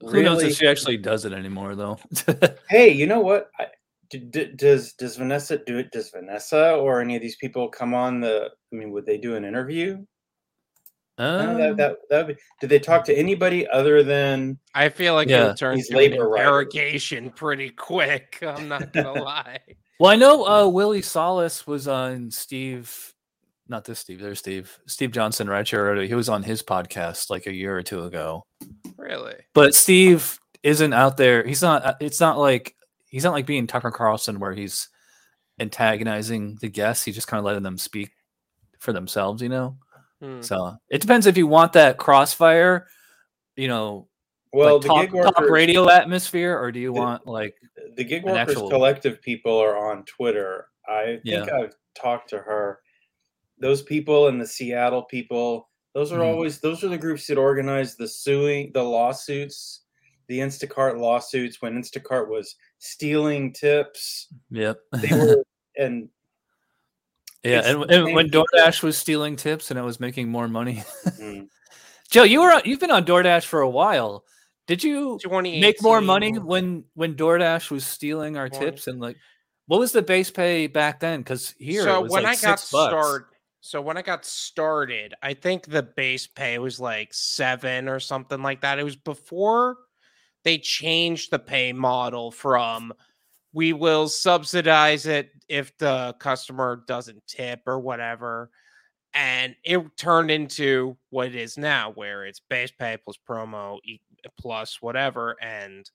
[0.00, 1.98] Who knows if she actually does it anymore though?
[2.68, 3.50] hey, you know what?
[3.58, 3.66] I,
[4.10, 5.90] d- d- does does Vanessa do it?
[5.92, 8.50] Does Vanessa or any of these people come on the?
[8.72, 9.98] I mean, would they do an interview?
[11.18, 14.56] No, that, Um, that, that would be, did they talk to anybody other than?
[14.74, 15.44] I feel like Yeah.
[15.44, 18.38] it would turn These to labor interrogation pretty quick.
[18.46, 19.58] I'm not gonna lie.
[19.98, 23.12] Well, I know uh, Willie Solis was on Steve,
[23.66, 25.96] not this Steve, there's Steve, Steve Johnson, right here.
[26.02, 28.44] He was on his podcast like a year or two ago.
[28.96, 29.34] Really?
[29.54, 31.44] But Steve isn't out there.
[31.44, 31.84] He's not.
[31.84, 32.76] uh, It's not like
[33.08, 34.88] he's not like being Tucker Carlson where he's
[35.60, 37.04] antagonizing the guests.
[37.04, 38.10] He's just kind of letting them speak
[38.78, 39.76] for themselves, you know.
[40.22, 40.40] Hmm.
[40.42, 42.86] So it depends if you want that crossfire,
[43.56, 44.08] you know,
[44.52, 47.54] Well, like the talk, gig talk workers, radio atmosphere, or do you The- want like
[47.96, 50.68] the gig workers actual- collective people are on Twitter.
[50.88, 51.44] I think Yeah.
[51.54, 52.80] I've talked to her.
[53.58, 56.26] Those people and the Seattle people, those are Mhm.
[56.32, 59.82] always those are the groups that organize the suing, the lawsuits,
[60.28, 64.28] the Instacart lawsuits when Instacart was stealing tips.
[64.50, 65.44] yep, They were
[65.78, 66.08] and
[67.42, 68.44] yeah, and, and when people.
[68.54, 70.82] DoorDash was stealing tips and it was making more money.
[71.06, 71.46] mm,
[72.10, 74.24] Joe, you were on- you've been on DoorDash for a while.
[74.66, 78.66] Did you make more money when when DoorDash was stealing our Twenty.
[78.66, 79.16] tips and like
[79.66, 81.20] what was the base pay back then?
[81.20, 83.26] Because here so it was when like I got six started,
[83.60, 88.42] so when I got started, I think the base pay was like seven or something
[88.42, 88.78] like that.
[88.78, 89.76] It was before
[90.48, 92.90] they changed the pay model from
[93.52, 98.48] we will subsidize it if the customer doesn't tip or whatever.
[99.12, 103.78] And it turned into what it is now, where it's base pay plus promo
[104.40, 105.36] plus whatever.
[105.42, 105.90] And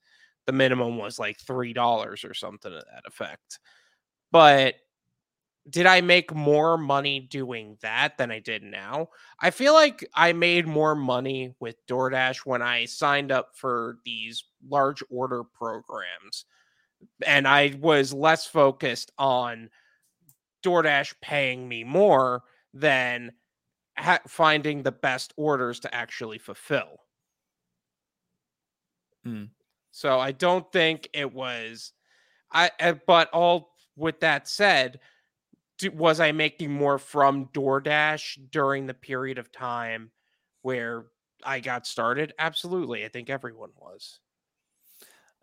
[0.46, 3.58] the minimum was like $3 or something to that effect.
[4.32, 4.76] But
[5.70, 9.10] did I make more money doing that than I did now?
[9.40, 14.44] I feel like I made more money with DoorDash when I signed up for these
[14.68, 16.46] large order programs.
[17.26, 19.70] And I was less focused on
[20.66, 22.44] DoorDash paying me more
[22.74, 23.32] than
[23.98, 27.00] ha- finding the best orders to actually fulfill.
[29.24, 29.46] Hmm.
[29.92, 31.94] So I don't think it was.
[32.52, 35.00] I uh, but all with that said,
[35.94, 40.12] was I making more from DoorDash during the period of time
[40.62, 41.06] where
[41.44, 42.34] I got started?
[42.40, 43.06] Absolutely.
[43.06, 44.20] I think everyone was.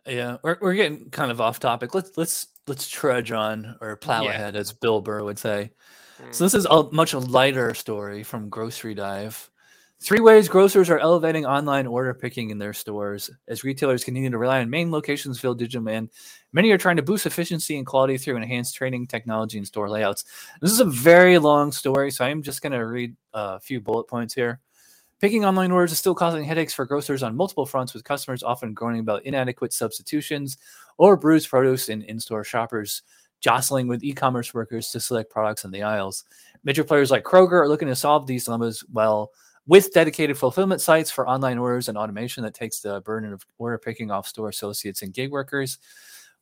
[0.06, 1.94] Yeah, we're, we're getting kind of off topic.
[1.94, 4.30] Let's let's let's trudge on or plow Yeah.
[4.30, 5.72] ahead, as Bill Burr would say.
[6.22, 6.34] Mm.
[6.34, 9.49] So this is a much lighter story from Grocery Dive.
[10.02, 14.38] Three ways grocers are elevating online order picking in their stores as retailers continue to
[14.38, 16.08] rely on main locations to fill digital demand.
[16.54, 20.24] Many are trying to boost efficiency and quality through enhanced training, technology, and store layouts.
[20.62, 23.78] This is a very long story, so I'm just going to read uh, a few
[23.78, 24.60] bullet points here.
[25.20, 28.72] Picking online orders is still causing headaches for grocers on multiple fronts, with customers often
[28.72, 30.56] groaning about inadequate substitutions
[30.96, 33.02] or bruised produce and in-store shoppers
[33.40, 36.24] jostling with e-commerce workers to select products in the aisles.
[36.64, 39.30] Major players like Kroger are looking to solve these dilemmas well
[39.70, 43.78] with dedicated fulfillment sites for online orders and automation that takes the burden of order
[43.78, 45.78] picking off store associates and gig workers.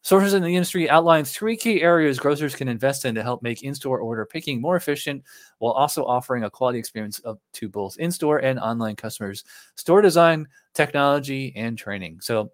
[0.01, 3.63] Sources in the industry outline three key areas grocers can invest in to help make
[3.63, 5.23] in-store order picking more efficient
[5.59, 9.45] while also offering a quality experience of, to both in-store and online customers.
[9.75, 12.21] Store design, technology, and training.
[12.23, 12.51] So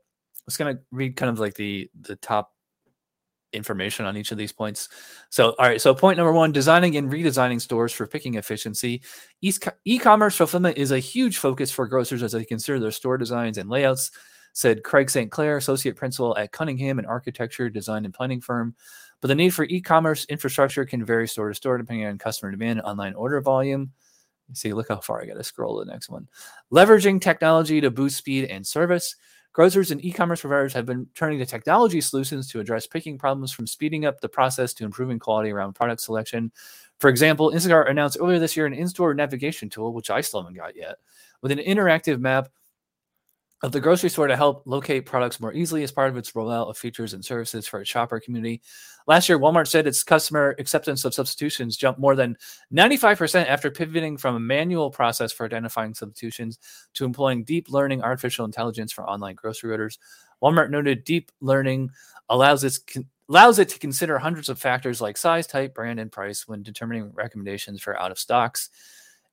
[0.49, 2.53] I going to read kind of like the the top
[3.55, 4.89] information on each of these points.
[5.31, 5.81] So, all right.
[5.81, 9.03] So, point number one designing and redesigning stores for picking efficiency.
[9.41, 13.71] E-commerce fulfillment is a huge focus for grocers as they consider their store designs and
[13.71, 14.11] layouts,
[14.53, 15.31] said Craig St.
[15.31, 18.75] Clair, associate principal at Cunningham, an architecture, design, and planning firm.
[19.21, 22.81] But the need for e-commerce infrastructure can vary store to store depending on customer demand
[22.81, 23.93] and online order volume.
[24.53, 26.29] See, look how far I got to scroll to the next one.
[26.71, 29.17] Leveraging technology to boost speed and service.
[29.55, 33.69] Grocers and e-commerce providers have been turning to technology solutions to address picking problems from
[33.69, 36.51] speeding up the process to improving quality around product selection.
[36.99, 40.57] For example, Instacart announced earlier this year an in-store navigation tool, which I still haven't
[40.57, 40.97] got yet,
[41.41, 42.49] with an interactive map
[43.63, 46.69] of the grocery store to help locate products more easily as part of its rollout
[46.69, 48.61] of features and services for its shopper community.
[49.07, 52.37] Last year, Walmart said its customer acceptance of substitutions jumped more than
[52.73, 56.59] 95% after pivoting from a manual process for identifying substitutions
[56.95, 59.99] to employing deep learning artificial intelligence for online grocery orders.
[60.43, 61.91] Walmart noted deep learning
[62.29, 62.81] allows its
[63.29, 67.11] allows it to consider hundreds of factors like size, type, brand, and price when determining
[67.15, 68.69] recommendations for out of stocks.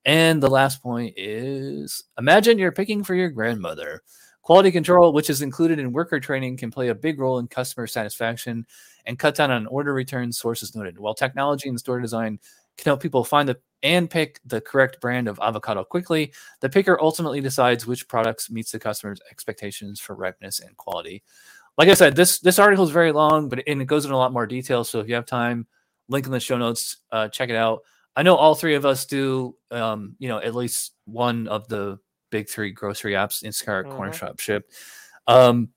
[0.06, 4.02] And the last point is imagine you're picking for your grandmother.
[4.42, 7.86] Quality control, which is included in worker training, can play a big role in customer
[7.86, 8.66] satisfaction
[9.06, 10.98] and cut down on order returns, sources noted.
[10.98, 12.40] While technology and store design
[12.78, 17.02] can help people find the and pick the correct brand of avocado quickly, the picker
[17.02, 21.24] ultimately decides which products meets the customer's expectations for ripeness and quality.
[21.78, 24.18] Like I said, this this article is very long, but and it goes into a
[24.18, 24.84] lot more detail.
[24.84, 25.68] So if you have time,
[26.10, 27.82] link in the show notes, uh, check it out.
[28.16, 31.98] I know all three of us do, um, you know, at least one of the
[32.30, 34.16] big three grocery apps, Instacart, Corner Mhm.
[34.16, 34.64] Shop, Shipt.
[35.28, 35.70] Um,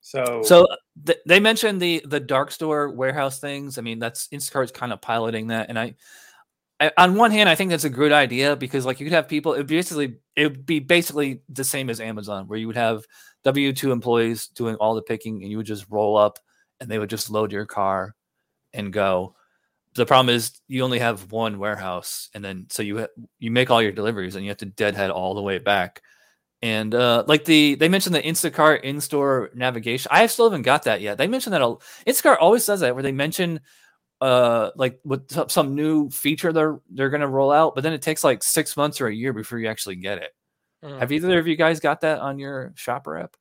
[0.00, 0.66] So, so
[1.06, 3.78] th- they mentioned the the dark store warehouse things.
[3.78, 5.94] I mean, that's Instacart's kind of piloting that, and I,
[6.80, 9.28] I, on one hand, I think that's a good idea because like you could have
[9.28, 9.54] people.
[9.54, 13.04] It would basically it would be basically the same as Amazon, where you would have
[13.44, 16.38] W two employees doing all the picking, and you would just roll up,
[16.80, 18.14] and they would just load your car,
[18.74, 19.34] and go.
[19.94, 23.06] The problem is you only have one warehouse, and then so you ha-
[23.38, 26.02] you make all your deliveries, and you have to deadhead all the way back.
[26.62, 30.08] And uh, like the they mentioned the Instacart in-store navigation.
[30.12, 31.18] I still haven't got that yet.
[31.18, 31.76] They mentioned that a,
[32.06, 33.60] Instacart always does that, where they mention
[34.20, 38.00] uh like with some- some new feature they're they're gonna roll out, but then it
[38.02, 40.30] takes like six months or a year before you actually get it.
[40.84, 40.98] Mm.
[41.00, 43.36] Have either of you guys got that on your shopper app?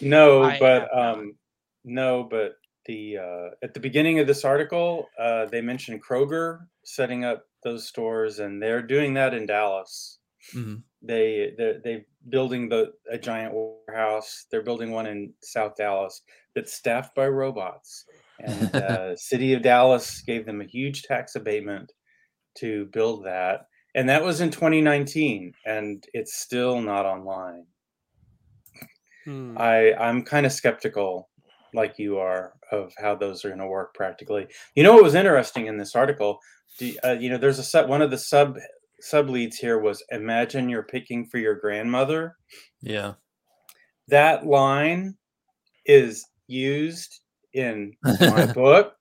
[0.00, 1.36] no, I but um,
[1.84, 2.56] no, but
[2.86, 7.86] the uh, at the beginning of this article, uh, they mentioned Kroger setting up those
[7.86, 10.18] stores, and they're doing that in Dallas.
[10.54, 10.82] Mhm.
[11.02, 14.46] They they they building the a giant warehouse.
[14.50, 16.22] They're building one in South Dallas
[16.54, 18.04] that's staffed by robots.
[18.40, 21.92] And uh, City of Dallas gave them a huge tax abatement
[22.56, 27.66] to build that, and that was in 2019, and it's still not online.
[29.24, 29.56] Hmm.
[29.58, 31.28] I I'm kind of skeptical,
[31.76, 34.46] like you are, of how those are going to work practically.
[34.74, 36.40] You know what was interesting in this article?
[36.78, 38.58] Do, uh, you know, there's a sub, one of the sub
[39.00, 42.34] sub leads here was imagine you're picking for your grandmother.
[42.80, 43.14] Yeah.
[44.08, 45.16] That line
[45.84, 47.20] is used
[47.52, 48.94] in my book,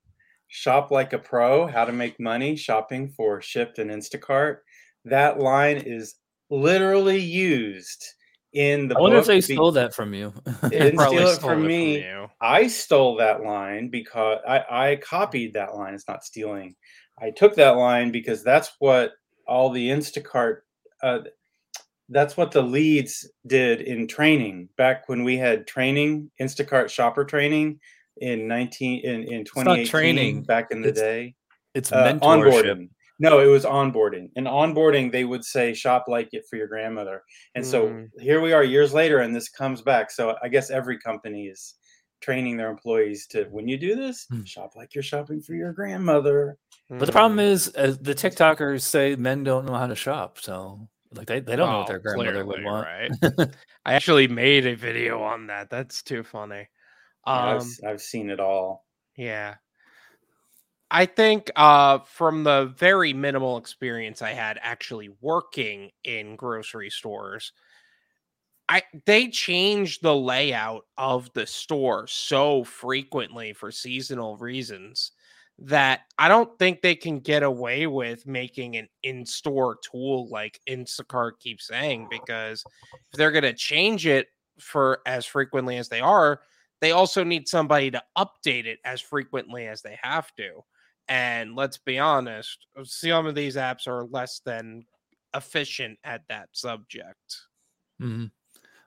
[0.47, 4.57] Shop Like a Pro: How to Make Money Shopping for Shipt and Instacart.
[5.05, 6.15] That line is
[6.49, 8.05] literally used
[8.55, 10.33] in the I wonder if they stole that from you.
[10.63, 11.99] They didn't steal it from me.
[11.99, 12.27] you.
[12.39, 15.93] I stole that line because I, I copied that line.
[15.93, 16.75] It's not stealing.
[17.21, 19.11] I took that line because that's what
[19.45, 20.61] all the Instacart,
[21.03, 21.19] uh,
[22.09, 27.79] that's what the leads did in training back when we had training Instacart shopper training
[28.17, 31.35] in 19 in in not 2018 training, back in the it's day.
[31.73, 32.21] It's Uh, mentorship.
[32.21, 32.89] onboarding.
[33.19, 34.29] No, it was onboarding.
[34.35, 37.23] In onboarding, they would say shop like it for your grandmother.
[37.55, 38.09] And so Mm.
[38.19, 40.11] here we are years later, and this comes back.
[40.11, 41.75] So I guess every company is
[42.21, 44.43] training their employees to when you do this, Hmm.
[44.43, 46.57] shop like you're shopping for your grandmother.
[46.89, 47.51] But the problem Mm.
[47.51, 50.39] is, uh, the TikTokers say men don't know how to shop.
[50.39, 52.87] So, like, they, they don't know what their Well, grandmother would want.
[52.87, 53.11] right?
[53.85, 55.69] I actually made a video on that.
[55.69, 56.67] That's too funny.
[57.27, 58.85] Yeah, I've, Um, s- I've seen it all.
[59.15, 59.55] Yeah.
[60.91, 67.51] I think uh, from the very minimal experience I had actually working in grocery stores,
[68.67, 75.11] I they change the layout of the store so frequently for seasonal reasons
[75.59, 81.39] that I don't think they can get away with making an in-store tool like Instacart
[81.39, 84.27] keeps saying because if they're going to change it
[84.59, 86.41] for as frequently as they are,
[86.81, 90.61] they also need somebody to update it as frequently as they have to.
[91.07, 94.85] And let's be honest, some of these apps are less than
[95.35, 97.41] efficient at that subject.
[98.01, 98.31] Mhm.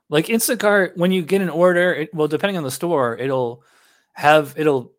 [0.09, 3.63] Like Instacart, when you get an order, it, well, depending on the store, it'll
[4.15, 4.93] have it'll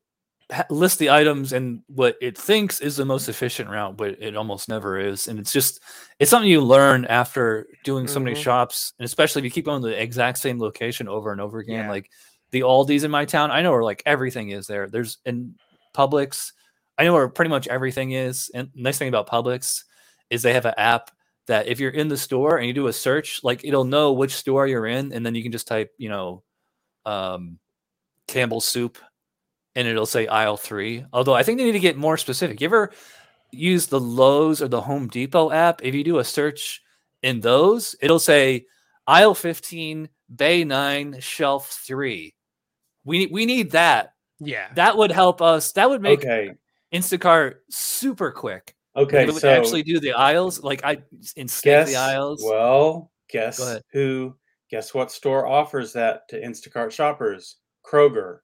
[0.51, 4.37] ha- list the items and what it thinks is the most efficient route, but it
[4.37, 5.27] almost never is.
[5.27, 5.81] And it's just
[6.19, 8.43] it's something you learn after doing so many Mhm.
[8.43, 11.59] shops, and especially if you keep going to the exact same location over and over
[11.59, 11.85] again.
[11.85, 11.89] Yeah.
[11.89, 12.09] Like
[12.51, 14.87] the Aldi's in my town, I know where like everything is there.
[14.87, 15.55] There's in
[15.95, 16.53] Publix,
[16.99, 18.51] I know where pretty much everything is.
[18.53, 19.85] And nice thing about Publix
[20.29, 21.11] is they have an app
[21.47, 24.35] that if you're in the store and you do a search, like it'll know which
[24.35, 26.43] store you're in, and then you can just type, you know,
[27.05, 27.57] um,
[28.27, 28.99] Campbell's soup,
[29.75, 31.05] and it'll say aisle three.
[31.13, 32.59] Although I think they need to get more specific.
[32.59, 32.91] You ever
[33.51, 35.81] use the Lowe's or the Home Depot app?
[35.81, 36.83] If you do a search
[37.23, 38.65] in those, it'll say
[39.07, 42.35] aisle 15, bay nine, shelf three.
[43.05, 44.13] We we need that.
[44.39, 44.67] Yeah.
[44.75, 45.71] That would help us.
[45.71, 46.51] That would make Okay.
[46.93, 48.75] Instacart super quick.
[48.95, 49.23] Okay.
[49.23, 50.97] It would So actually do the aisles, like I
[51.35, 52.43] inspect the aisles.
[52.43, 53.59] well, guess
[53.93, 54.35] who?
[54.71, 57.57] Guess what store offers that to Instacart shoppers?
[57.85, 58.39] Kroger.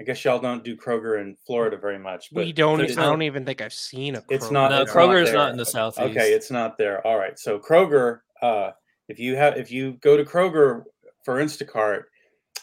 [0.00, 2.28] I guess y'all don't do Kroger in Florida very much.
[2.32, 2.78] But we don't.
[2.78, 4.22] there's I no- don't even think I've seen a.
[4.28, 4.70] It's not.
[4.70, 6.10] No, it's Kroger is not in the southeast.
[6.10, 7.06] Okay, it's not there.
[7.06, 7.38] All right.
[7.38, 8.72] So Kroger, uh,
[9.08, 10.84] if you have, if you go to Kroger
[11.24, 12.02] for Instacart,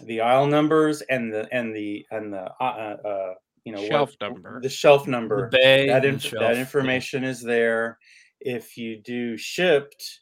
[0.01, 3.33] the aisle numbers and the and the and the uh, uh, uh,
[3.65, 4.59] you know what- Shelf number.
[4.61, 6.59] the shelf The number, bay that inf- shelf, that yeah.
[6.59, 7.97] information is there.
[8.41, 10.19] If you do Shipt,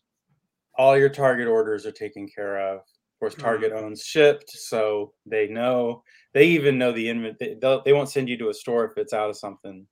[0.78, 2.78] all your Target orders are taken care of.
[2.80, 2.84] Of
[3.20, 3.44] course, Mm-hmm.
[3.44, 6.04] Target owns Shipt, so they know.
[6.34, 7.58] They even know the inventory.
[7.62, 9.86] They, they won't send you to a store if it's out of something.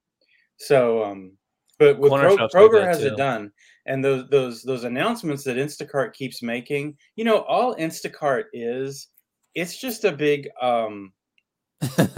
[0.57, 1.31] So, um,
[1.79, 3.07] but with Corner Kro- shops like Kroger has too.
[3.07, 3.51] it done,
[3.85, 6.97] and those those those announcements that Instacart keeps making.
[7.15, 9.07] You know, all Instacart is,
[9.55, 11.13] it's just a big um,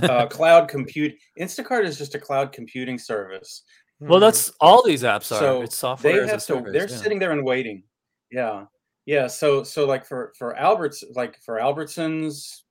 [0.04, 1.14] uh, cloud compute.
[1.40, 3.64] Instacart is just a cloud computing service.
[4.00, 4.22] well, Hmm.
[4.22, 5.40] that's all these apps are.
[5.40, 6.46] So it's software they as a have to.
[6.46, 6.74] service.
[6.74, 6.96] They're yeah.
[6.98, 7.84] sitting there and waiting.
[8.32, 8.66] Yeah,
[9.06, 9.28] yeah.
[9.28, 12.62] So so like for for Alberts, like for Albertsons,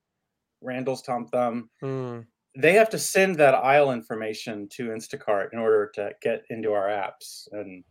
[0.61, 2.21] Randall's, Tom Thumb, Hmm.
[2.59, 6.89] they have to send that aisle information to Instacart in order to get into our
[6.89, 7.85] apps, and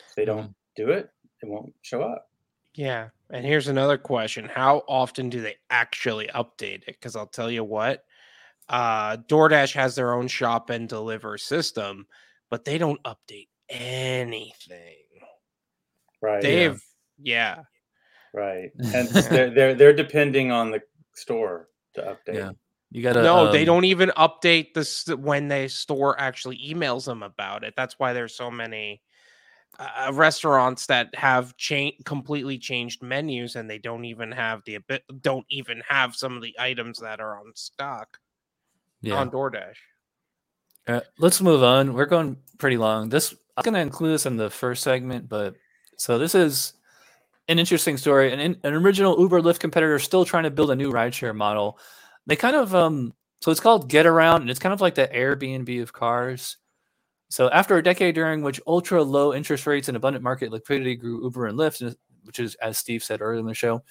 [0.00, 1.08] if they don't do it,
[1.42, 2.26] it won't show up.
[2.74, 3.08] Yeah.
[3.30, 4.48] And here's another question.
[4.48, 6.86] How often do they actually update it?
[6.86, 8.04] Because I'll tell you what,
[8.68, 12.06] uh, DoorDash has their own shop and deliver system,
[12.50, 14.96] but they don't update anything.
[16.20, 16.42] Right.
[16.42, 16.82] They've,
[17.22, 17.62] yeah.
[18.34, 18.70] Right.
[18.94, 20.82] And they're they're they're depending on the
[21.14, 22.34] store to update.
[22.34, 22.50] Yeah.
[22.90, 23.22] You got to.
[23.22, 27.74] No, they don't even update this when the store actually emails them about it.
[27.76, 29.02] That's why there's so many
[29.78, 35.04] uh, restaurants that have cha- completely changed menus and they don't even have the abi-
[35.20, 38.18] don't even have some of the items that are on stock
[39.00, 39.14] Yeah.
[39.14, 39.76] on DoorDash.
[40.86, 41.92] Uh, let's move on.
[41.92, 43.08] We're going pretty long.
[43.08, 45.54] This I'm going to include this in the first segment, but
[45.96, 46.74] so this is
[47.48, 48.32] an interesting story.
[48.32, 51.78] An, an original Uber Lyft competitor still trying to build a new rideshare model.
[52.26, 55.08] They kind of um so it's called Get Around, and it's kind of like the
[55.08, 56.56] Airbnb of cars.
[57.30, 61.22] So after a decade during which ultra low interest rates and abundant market liquidity grew
[61.24, 61.94] Uber and Lyft,
[62.24, 63.82] which is as Steve said earlier in the show,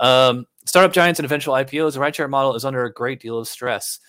[0.00, 3.48] um, startup giants and eventual IPOs, the rideshare model is under a great deal of
[3.48, 4.00] stress.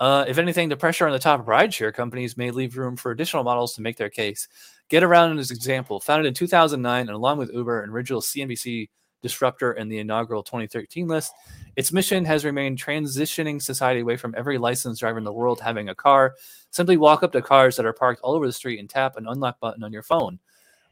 [0.00, 3.44] Uh, if anything, the pressure on the top rideshare companies may leave room for additional
[3.44, 4.48] models to make their case.
[4.88, 6.00] Get Around is an example.
[6.00, 8.88] Founded in 2009 and along with Uber, an original CNBC
[9.22, 11.34] disruptor in the inaugural 2013 list,
[11.76, 15.90] its mission has remained transitioning society away from every licensed driver in the world having
[15.90, 16.34] a car.
[16.70, 19.26] Simply walk up to cars that are parked all over the street and tap an
[19.28, 20.38] unlock button on your phone.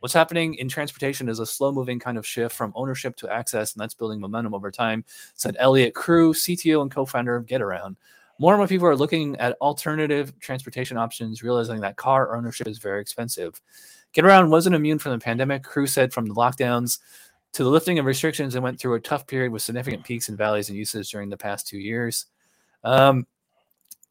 [0.00, 3.72] What's happening in transportation is a slow moving kind of shift from ownership to access,
[3.72, 5.04] and that's building momentum over time,
[5.34, 7.96] said Elliot Kroo, CTO and co founder of GetAround.
[8.38, 12.78] More and more people are looking at alternative transportation options, realizing that car ownership is
[12.78, 13.60] very expensive.
[14.14, 15.62] GetAround wasn't immune from the pandemic.
[15.62, 16.98] Kroo said from the lockdowns
[17.52, 20.38] to the lifting of restrictions and went through a tough period with significant peaks and
[20.38, 22.26] valleys in usage during the past two years.
[22.84, 23.26] Um,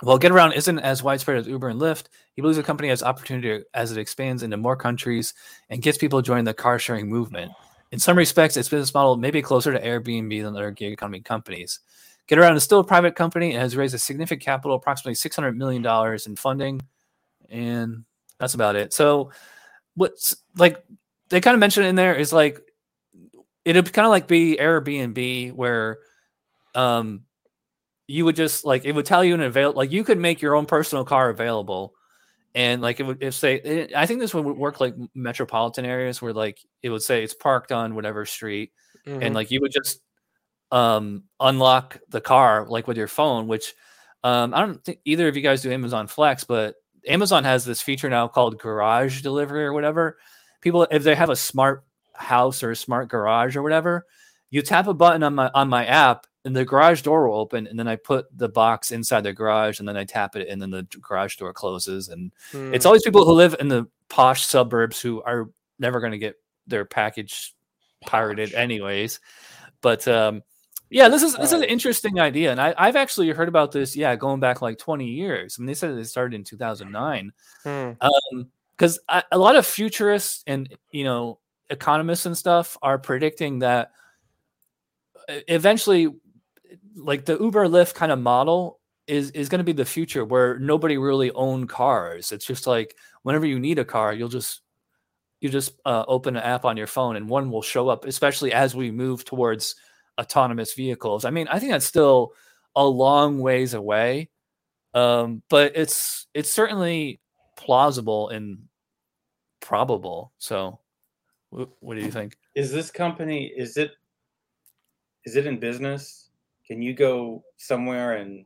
[0.02, 3.64] while GetAround isn't as widespread as Uber and Lyft, he believes the company has opportunity
[3.74, 5.34] as it expands into more countries
[5.70, 7.52] and gets people joining the car sharing movement.
[7.92, 11.22] In some respects, its business model may be closer to Airbnb than other gig economy
[11.22, 11.80] companies.
[12.28, 15.86] GetAround is still a private company and has raised a significant capital, approximately $600 million
[16.26, 16.82] in funding.
[17.50, 18.04] And
[18.40, 18.94] that's about it.
[18.94, 19.32] So,
[19.96, 20.84] what's like
[21.30, 22.62] they kind of mentioned in there is like
[23.66, 25.98] it'd kind of like be Airbnb where
[26.76, 27.24] um
[28.08, 30.56] you would just like it would tell you an avail like you could make your
[30.56, 31.94] own personal car available
[32.56, 36.22] and like it would if say it, i think this would work like metropolitan areas
[36.22, 38.72] where like it would say it's parked on whatever street
[39.06, 39.26] Mhm.
[39.26, 40.02] and like you would just
[40.72, 43.74] um unlock the car like with your phone which
[44.24, 46.76] um i don't think either of you guys do amazon flex but
[47.08, 50.18] amazon has this feature now called garage delivery or whatever
[50.60, 54.06] people if they have a smart house or a smart garage or whatever
[54.50, 57.66] you tap a button on my on my app and the garage door will open
[57.68, 60.62] and then i put the box inside the garage and then i tap it and
[60.62, 62.32] then the garage door closes and
[62.74, 62.88] it's Hmm.
[62.88, 65.50] always people who live in the posh suburbs who are
[65.80, 67.54] never going to get their package
[68.06, 68.58] pirated Posh.
[68.60, 69.20] anyways
[69.82, 70.42] but um
[70.90, 73.96] yeah this is this is an interesting idea and I, i've actually heard about this
[73.96, 75.56] yeah going back like 20 years.
[75.58, 77.32] I mean they said it started in 2009
[77.64, 77.92] Hmm.
[78.02, 79.00] um because
[79.32, 83.92] a lot of futurists and you know economists and stuff are predicting that
[85.30, 86.10] e- eventually
[86.96, 90.60] like the uber lyft kind of model is is going to be the future where
[90.60, 92.32] nobody really own cars.
[92.32, 94.62] It's just like whenever you need a car you'll just
[95.42, 98.52] you just uh, open an app on your phone and one will show up especially
[98.54, 99.76] as we move towards
[100.20, 102.34] autonomous vehicles i mean i think that's still
[102.76, 104.30] a long ways away
[104.94, 107.20] um, but it's it's certainly
[107.56, 108.58] plausible and
[109.60, 110.80] probable so
[111.52, 113.92] wh- what do you think Is this company is it
[115.26, 116.30] is it in business?
[116.66, 118.46] Can you go somewhere and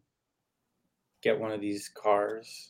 [1.21, 2.69] get one of these cars?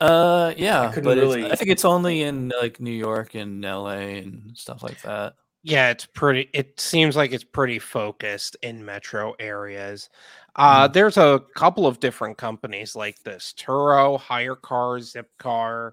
[0.00, 3.88] uh yeah couldn't but really- i think it's only in like new york and la
[3.88, 6.48] and stuff like that Yeah, it's pretty.
[6.54, 10.08] It seems like it's pretty focused in metro areas.
[10.56, 15.00] Uh, There's a couple of different companies like this: Turo, HyreCar,
[15.42, 15.92] Zipcar,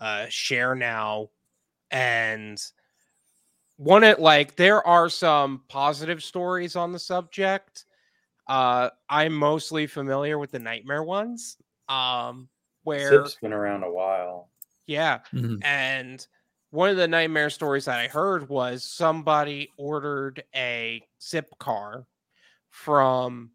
[0.00, 1.30] uh, Share Now,
[1.90, 2.60] and
[3.76, 7.84] one it like there are some positive stories on the subject.
[8.48, 11.58] Uh, I'm mostly familiar with the nightmare ones,
[11.88, 12.48] um,
[12.84, 14.50] where Zip's been around a while.
[14.86, 15.64] yeah, Mhm.
[15.64, 16.26] and
[16.76, 22.06] one of the nightmare stories that I heard was somebody ordered a zip car
[22.68, 23.50] from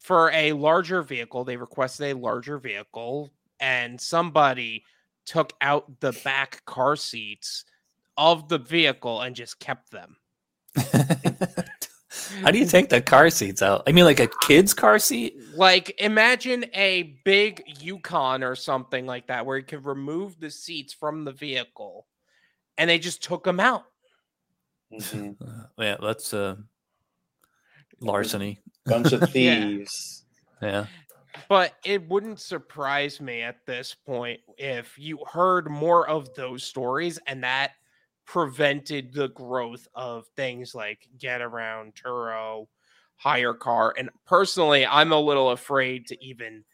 [0.00, 1.44] for a larger vehicle.
[1.44, 4.82] They requested a larger vehicle, and somebody
[5.24, 7.64] took out the back car seats
[8.16, 10.16] of the vehicle and just kept them.
[12.42, 15.34] how do you take the car seats out i mean like a kid's car seat
[15.54, 20.92] Like imagine a big Yukon or something like that where you could remove the seats
[20.92, 22.06] from the vehicle
[22.78, 23.84] and they just took them out.
[24.92, 25.36] Mhm.
[25.40, 26.56] Uh, yeah that's uh
[28.00, 29.64] larceny Bunch of Yeah.
[29.68, 30.24] thieves.
[30.62, 30.86] yeah
[31.48, 37.18] But it wouldn't surprise me at this point if you heard more of those stories
[37.26, 37.72] and that
[38.24, 42.66] prevented the growth of things like Get Around, Turo,
[43.24, 43.92] HyreCar.
[43.96, 46.64] And personally, I'm a little afraid to even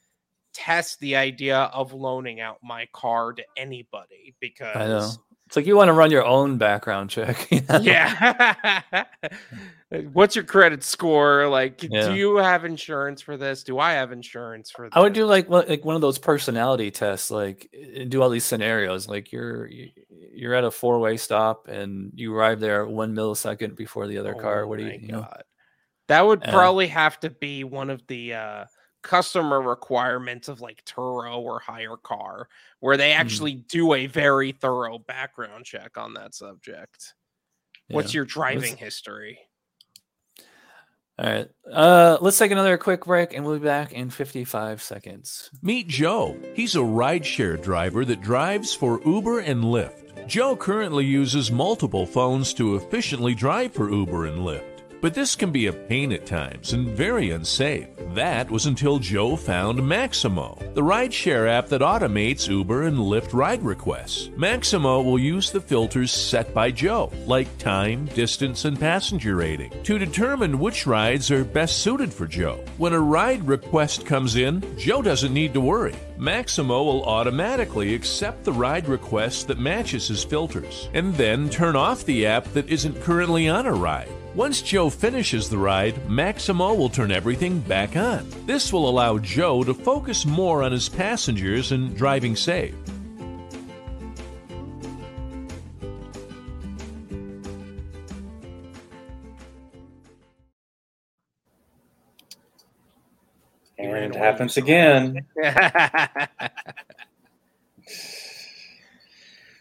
[0.55, 5.11] test the idea of loaning out my car to anybody because i know
[5.53, 7.77] it's like you want to run your own background check you know?
[7.81, 9.03] yeah.
[10.15, 11.47] What's your credit score?
[11.47, 12.09] Like, Yeah.
[12.09, 13.63] do you have insurance for this?
[13.63, 14.93] Do I have insurance for this?
[14.97, 18.45] I would do like like one of those personality tests, like and do all these
[18.47, 19.07] scenarios.
[19.07, 19.91] Like you're you-
[20.35, 24.33] you're at a four way stop and you arrive there one millisecond before the other
[24.33, 24.63] car.
[24.63, 25.29] Oh What do you, you know?
[26.09, 28.65] That would probably have to be one of the uh,
[29.03, 32.45] customer requirements of like Turo or HyreCar,
[32.81, 33.21] where they Mm-hmm.
[33.21, 37.15] actually do a very thorough background check on that subject.
[37.89, 38.19] What's Yeah.
[38.19, 39.39] your driving history?
[41.19, 41.49] All right.
[41.71, 45.51] Uh, let's take another quick break and we'll be back in 55 seconds.
[45.61, 46.37] Meet Joe.
[46.55, 50.27] He's a rideshare driver that drives for Uber and Lyft.
[50.27, 54.72] Joe currently uses multiple phones to efficiently drive for Uber and Lyft.
[55.03, 57.89] But this can be a pain at times and very unsafe.
[58.15, 63.65] That was until Joe found Maxymo, the rideshare app that automates Uber and Lyft ride
[63.65, 64.29] requests.
[64.37, 69.99] Maxymo will use the filters set by Joe, like time, distance, and passenger rating, to
[69.99, 72.65] determine which rides are best suited for Joe.
[72.79, 75.97] When a ride request comes in, Joe doesn't need to worry.
[76.17, 82.05] Maxymo will automatically accept the ride request that matches his filters, and then turn off
[82.05, 84.09] the app that isn't currently on a ride.
[84.35, 88.27] Once Joe finishes the ride, Maxymo will turn everything back on.
[88.47, 92.75] This will allow Joe to focus more on his passengers and driving safe.
[103.79, 105.27] And it happens again.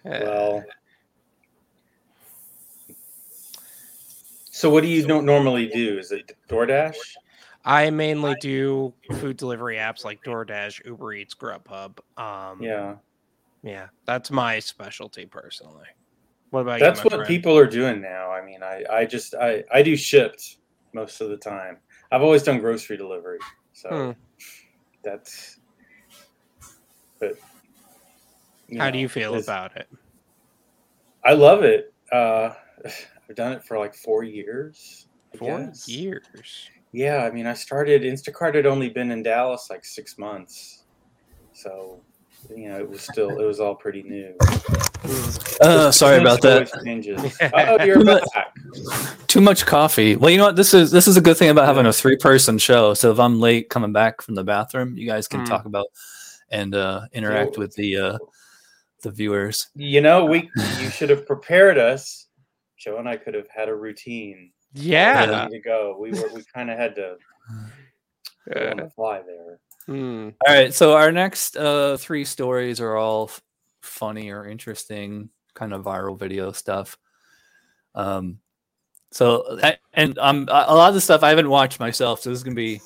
[0.03, 0.63] Well,
[4.62, 5.97] so what do you no- normally do?
[5.97, 6.93] Is it DoorDash?
[7.66, 11.97] I mainly do food delivery apps like DoorDash, Uber Eats, Grubhub.
[12.16, 12.97] Um, Yeah,
[13.64, 15.88] yeah, that's my specialty personally.
[16.51, 17.05] What about that's you?
[17.05, 17.26] what friend?
[17.28, 18.30] people are doing now.
[18.30, 20.57] I mean, I I just I I do Shipt
[20.93, 21.80] most of the time.
[22.12, 23.39] I've always done grocery delivery,
[23.74, 24.12] so Hmm.
[25.03, 25.59] that's.
[27.20, 27.34] But
[28.78, 29.88] How do you feel about it?
[31.24, 31.91] I love it.
[32.12, 32.53] Uh,
[33.32, 35.08] I've done it for like four years.
[35.34, 35.88] I Four guess.
[35.88, 36.70] years.
[36.92, 40.84] Yeah, I mean, I started Instacart had only been in Dallas like six months,
[41.54, 42.02] so
[42.54, 44.36] you know it was still it was all pretty new.
[45.62, 46.70] Uh, sorry about that.
[46.84, 47.38] Changes.
[47.54, 48.54] Oh, you're Too much- back.
[49.28, 50.18] Too much coffee.
[50.18, 50.58] Well, you know what?
[50.58, 52.94] This is this is a good thing about having a three person show.
[52.94, 55.46] So if I'm late coming back from the bathroom, you guys can Mm.
[55.48, 55.86] talk about
[56.50, 57.62] and uh, interact Cool.
[57.64, 58.18] with the uh,
[59.04, 59.70] the viewers.
[59.76, 60.50] You know, we
[60.82, 62.28] you should have prepared us.
[62.82, 64.52] Joe and I could have had a routine.
[64.74, 65.48] Yeah.
[65.48, 65.98] to go.
[66.00, 67.18] We were we kind of had to
[68.54, 69.60] go on Uh, the fly there.
[69.86, 70.30] hmm.
[70.48, 70.74] All right.
[70.74, 73.42] So our next uh, three stories are all f-
[73.82, 76.98] funny or interesting, kind of viral video stuff.
[77.94, 78.40] Um,
[79.12, 82.30] so a- and um, a a lot of the stuff I haven't watched myself, so
[82.30, 82.82] this is gonna be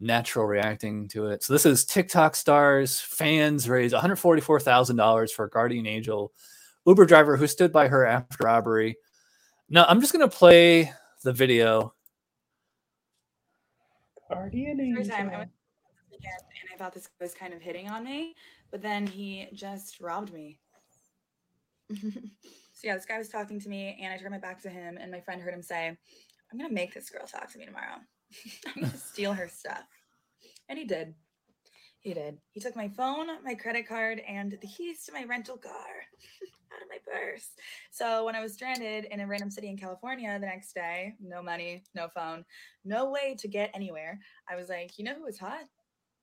[0.00, 1.44] natural reacting to it.
[1.44, 5.48] So this is TikTok stars fans raised one hundred forty four thousand dollars for a
[5.50, 6.32] guardian angel
[6.84, 8.96] Uber driver who stood by her after robbery.
[9.72, 10.92] Now I'm just gonna play
[11.24, 11.94] the video.
[14.30, 15.38] Guardian First time I angel.
[15.38, 18.34] went this weekend and I thought this was kind of hitting on me,
[18.70, 20.58] but then he just robbed me.
[21.90, 22.10] so
[22.84, 25.10] yeah, this guy was talking to me and I turned my back to him and
[25.10, 27.96] my friend heard him say, I'm gonna make this girl talk to me tomorrow.
[28.66, 29.84] I'm gonna steal her stuff.
[30.68, 31.14] And he did.
[32.02, 32.38] He did.
[32.50, 36.82] He took my phone, my credit card, and the keys to my rental car out
[36.82, 37.50] of my purse.
[37.92, 41.42] So when I was stranded in a random city in California the next day, no
[41.42, 42.44] money, no phone,
[42.84, 44.18] no way to get anywhere,
[44.50, 45.64] I was like, you know who was hot?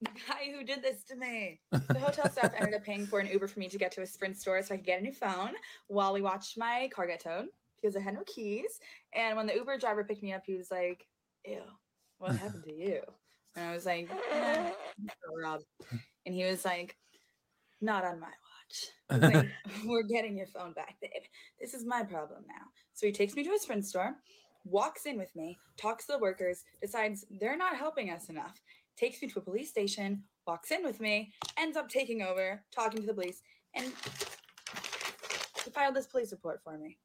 [0.01, 1.59] The guy who did this to me.
[1.71, 4.05] The hotel staff ended up paying for an Uber for me to get to a
[4.05, 5.51] Sprint store so I could get a new phone
[5.87, 8.79] while we watched my car get towed because I had no keys.
[9.13, 11.05] And when the Uber driver picked me up, he was like,
[11.45, 11.63] Ew,
[12.17, 13.01] what happened to you?
[13.59, 14.71] And I was like, "Eh,
[15.43, 15.59] Rob.
[16.25, 16.95] And he was like,
[17.81, 19.21] Not on my watch.
[19.21, 19.49] Like,
[19.85, 21.23] We're getting your phone back, babe.
[21.59, 22.65] This is my problem now.
[22.93, 24.15] So he takes me to his friend's store,
[24.63, 28.61] walks in with me, talks to the workers, decides they're not helping us enough,
[28.97, 33.01] takes me to a police station, walks in with me, ends up taking over, talking
[33.01, 33.41] to the police,
[33.75, 33.91] and
[35.65, 36.97] he filed this police report for me.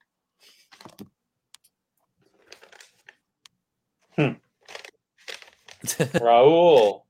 [6.20, 7.02] Raul.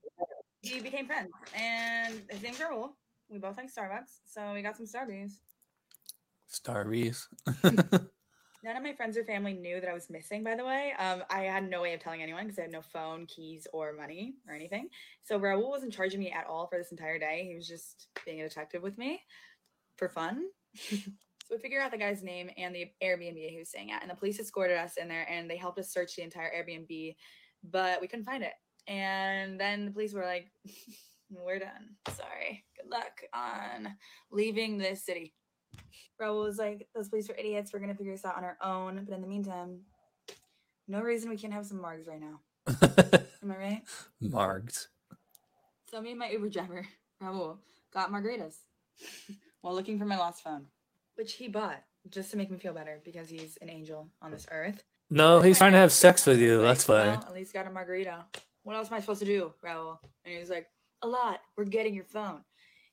[0.62, 2.90] We became friends, and his name's Raul.
[3.28, 5.32] We both like Starbucks, so we got some Starbies.
[6.50, 7.26] Starbies.
[8.64, 10.94] None of my friends or family knew that I was missing, by the way.
[10.98, 13.92] Um, I had no way of telling anyone because I had no phone, keys, or
[13.92, 14.88] money or anything.
[15.22, 17.46] So Raul wasn't charging me at all for this entire day.
[17.46, 19.20] He was just being a detective with me
[19.96, 20.44] for fun.
[20.74, 20.96] so
[21.50, 24.00] we figured out the guy's name and the Airbnb he was staying at.
[24.00, 27.16] And the police escorted us in there and they helped us search the entire Airbnb,
[27.70, 28.54] but we couldn't find it.
[28.86, 30.50] And then the police were like,
[31.30, 31.96] We're done.
[32.14, 32.64] Sorry.
[32.80, 33.96] Good luck on
[34.30, 35.34] leaving this city.
[36.20, 37.72] Raul was like, Those police are idiots.
[37.72, 39.04] We're going to figure this out on our own.
[39.04, 39.80] But in the meantime,
[40.86, 42.40] no reason we can't have some margs right now.
[43.42, 43.82] Am I right?
[44.22, 44.86] Margs.
[45.90, 46.86] So me and my Uber driver,
[47.22, 47.58] Raul,
[47.92, 48.56] got margaritas
[49.60, 50.66] while looking for my lost phone,
[51.14, 54.46] which he bought just to make me feel better because he's an angel on this
[54.50, 54.82] earth.
[55.10, 56.60] No, he's trying to have sex with you.
[56.62, 57.06] That's why.
[57.06, 58.24] Well, at least got a margarita.
[58.64, 59.98] What else am I supposed to do, Raul?
[60.24, 60.66] And he was like,
[61.02, 61.40] a lot.
[61.56, 62.40] We're getting your phone.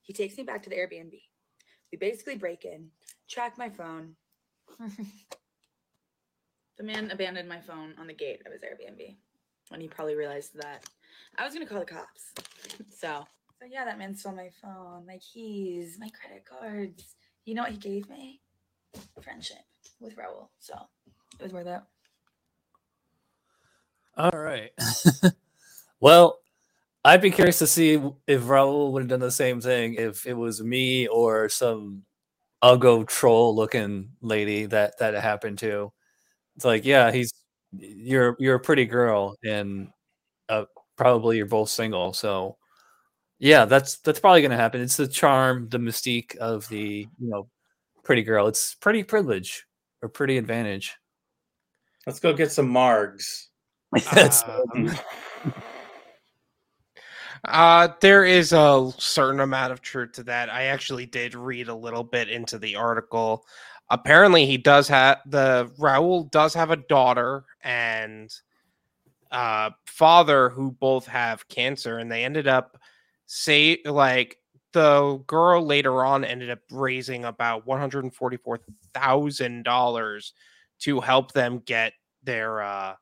[0.03, 1.19] He takes me back to the Airbnb.
[1.91, 2.89] We basically break in,
[3.28, 4.15] track my phone.
[6.82, 9.15] The man abandoned my phone on the gate of his Airbnb
[9.69, 10.84] when he probably realized that
[11.38, 12.34] I was gonna call the cops.
[12.89, 13.24] So,
[13.59, 17.15] so yeah, that man stole my phone, my keys, my credit cards.
[17.45, 18.41] You know what he gave me?
[19.22, 19.57] Friendship
[19.99, 20.47] with Raul.
[20.59, 20.74] So
[21.39, 21.82] it was worth it.
[24.17, 24.72] All right.
[26.02, 26.39] well,
[27.06, 27.93] I'd be curious to see
[28.28, 32.04] if Raul would have done the same thing if it was me or some
[32.64, 35.91] uggo troll looking lady that that it happened to.
[36.56, 37.32] It's like, yeah, he's
[37.74, 39.89] you're you're a pretty girl and
[40.49, 40.66] uh,
[40.97, 42.58] probably you're both single, so
[43.39, 44.82] yeah, that's that's probably gonna happen.
[44.82, 47.49] It's the charm, the mystique of the you know
[48.04, 48.47] pretty girl.
[48.47, 49.66] It's pretty privilege
[50.04, 50.97] or pretty advantage.
[52.08, 53.47] Let's go get some margs.
[54.14, 54.91] That's Um,
[57.45, 60.49] Uh, there is a certain amount of truth to that.
[60.49, 63.45] I actually did read a little bit into the article.
[63.89, 68.31] Apparently, he does have the Raul does have a daughter and
[69.31, 72.77] uh father who both have cancer, and they ended up
[73.25, 74.37] say like
[74.73, 78.59] the girl later on ended up raising about one hundred forty four
[78.93, 80.33] thousand dollars
[80.79, 82.93] to help them get their uh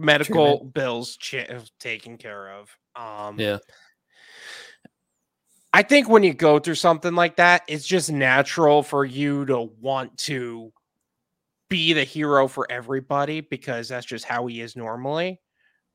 [0.00, 1.46] medical bills cha-
[1.78, 2.76] taken care of.
[2.96, 3.58] Um, yeah.
[5.72, 9.70] I think when you go through something like that, it's just natural for you to
[9.80, 10.72] want to
[11.68, 15.40] be the hero for everybody because that's just how he is normally.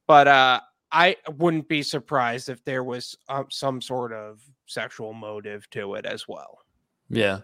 [0.07, 5.69] But uh, I wouldn't be surprised if there was uh, some sort of sexual motive
[5.71, 6.59] to it as well.
[7.09, 7.39] Yeah.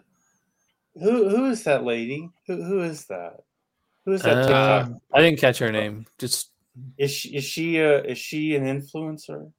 [0.94, 2.30] Who who is that lady?
[2.46, 3.40] Who who is that?
[4.06, 5.00] Who is that Uh, TikTok?
[5.12, 6.06] I didn't catch her name.
[6.18, 6.51] Just
[6.96, 9.50] Is she is she uh is she an influencer?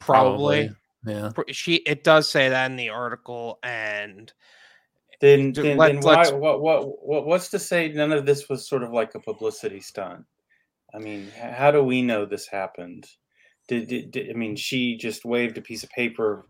[0.00, 0.70] Probably.
[1.06, 1.30] Yeah.
[1.50, 4.32] She it does say that in the article, and
[5.20, 8.48] Then D- then, let- then why what, what what what's to say none of this
[8.48, 10.24] was sort of like a publicity stunt?
[10.94, 13.06] I mean, how do we know this happened?
[13.68, 16.46] Did, did, did I mean she just waved a piece of paper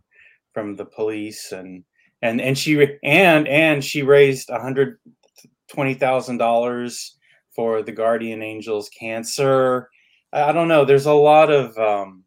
[0.55, 1.85] from the police and
[2.23, 4.99] and and she and and she raised hundred
[5.69, 7.17] twenty thousand dollars
[7.55, 9.91] for the guardian angels cancer.
[10.33, 10.85] I I don't know.
[10.85, 12.25] There's a lot of um,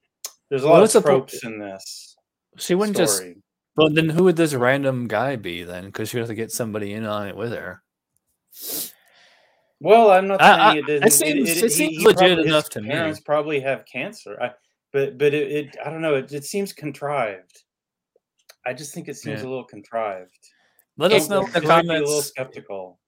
[0.49, 2.16] there's a lot what's of the po- tropes in this.
[2.58, 3.18] She wouldn't just.
[3.18, 3.38] story.
[3.76, 5.86] But then who would this random guy be then?
[5.86, 7.82] Because she would have to get somebody in on it with her.
[9.80, 11.26] Well, I'm not saying I- it it doesn't.
[11.28, 12.89] seems- it he- seems he legit probably- enough his to me.
[12.89, 14.52] Parents probably have cancer, I,
[14.93, 16.16] but but it, it I don't know.
[16.16, 17.64] It, it seems contrived.
[18.66, 19.47] I just think it seems Yeah.
[19.47, 20.38] a little contrived.
[20.97, 22.28] Let us know in the might be a little comments.
[22.28, 22.99] skeptical.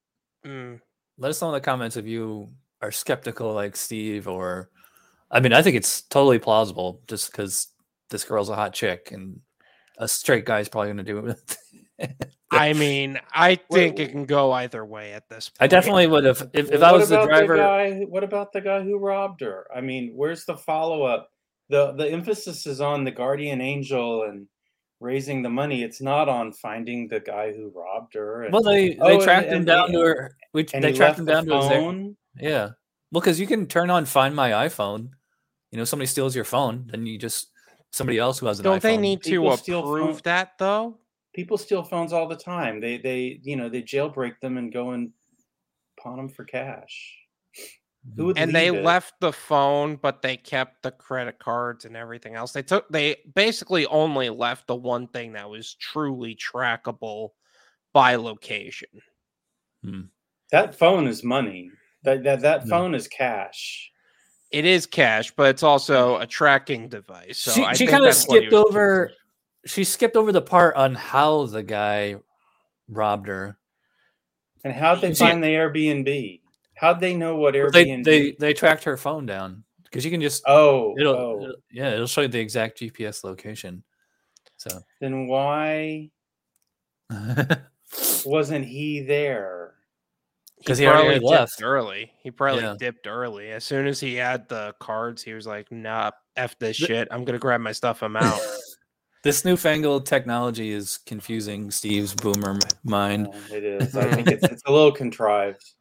[0.45, 0.79] mm,
[1.19, 4.69] Let us know in the comments if you are skeptical like Steve or.
[5.33, 7.67] I mean, I think it's totally plausible just because
[8.09, 9.39] this girl's a hot chick and
[9.97, 11.35] a straight guy's probably going to do
[11.99, 12.27] it.
[12.51, 15.57] I mean, I think Wait, it can go either way at this point.
[15.59, 17.57] I definitely would have if, if I was the about driver.
[17.57, 19.65] guy, what about the guy who robbed her?
[19.75, 21.29] I mean, where's the follow up?
[21.69, 24.47] the The emphasis is on the guardian angel and
[24.99, 25.81] raising the money.
[25.81, 28.43] It's not on finding the guy who robbed her.
[28.43, 30.37] And, Well, they oh, they Oh, and- tracked him and- down and- to her.
[30.53, 31.67] We, they tracked left him the down to his.
[31.69, 32.17] phone.
[32.39, 32.69] Yeah.
[33.11, 35.09] Well, because you can turn on Find My iPhone.
[35.73, 37.47] You know, somebody steals your phone, then you just
[37.91, 38.81] somebody else who has an Don't iPhone.
[38.83, 40.99] they need to People steal approve phone- that though?
[41.33, 42.79] People steal phones all the time.
[42.79, 45.11] They they you know they jailbreak them and go and
[45.99, 47.17] pawn them for cash.
[48.07, 48.21] Mm-hmm.
[48.21, 48.83] Who would And they it?
[48.83, 52.51] left the phone, but they kept the credit cards and everything else.
[52.51, 57.29] They took they basically only left the one thing that was truly trackable
[57.93, 58.89] by location.
[59.83, 60.01] Hmm.
[60.51, 61.71] That phone is money.
[62.03, 62.69] That that that Yeah.
[62.69, 63.89] phone is cash.
[64.53, 67.39] It is cash, but it's also a tracking device.
[67.39, 69.05] So she she kind of that's what he skipped over.
[69.07, 69.19] confused.
[69.65, 72.17] She skipped over the part on how the guy
[72.87, 73.57] robbed her.
[74.63, 76.39] And how'd they See- find the Airbnb?
[76.75, 78.03] How'd they know what They Airbnb?
[78.03, 81.41] they they tracked her phone down because you can just oh, it'll, oh.
[81.43, 83.83] it'll- yeah it'll show you the exact GPS location.
[84.57, 86.09] So Then why
[88.25, 89.62] wasn't he there?
[90.65, 91.57] 'Cause he already probably left.
[91.57, 92.13] dipped early.
[92.21, 92.75] He probably Yeah.
[92.79, 93.51] dipped early.
[93.51, 97.07] As soon as he had the cards, he was like, "Nah, f this shit.
[97.11, 98.01] I'm gonna grab my stuff.
[98.03, 98.39] I'm out."
[99.23, 103.29] this newfangled technology is confusing Steve's boomer mind.
[103.31, 103.95] Oh, it is.
[103.95, 105.63] I think it's it's a little contrived.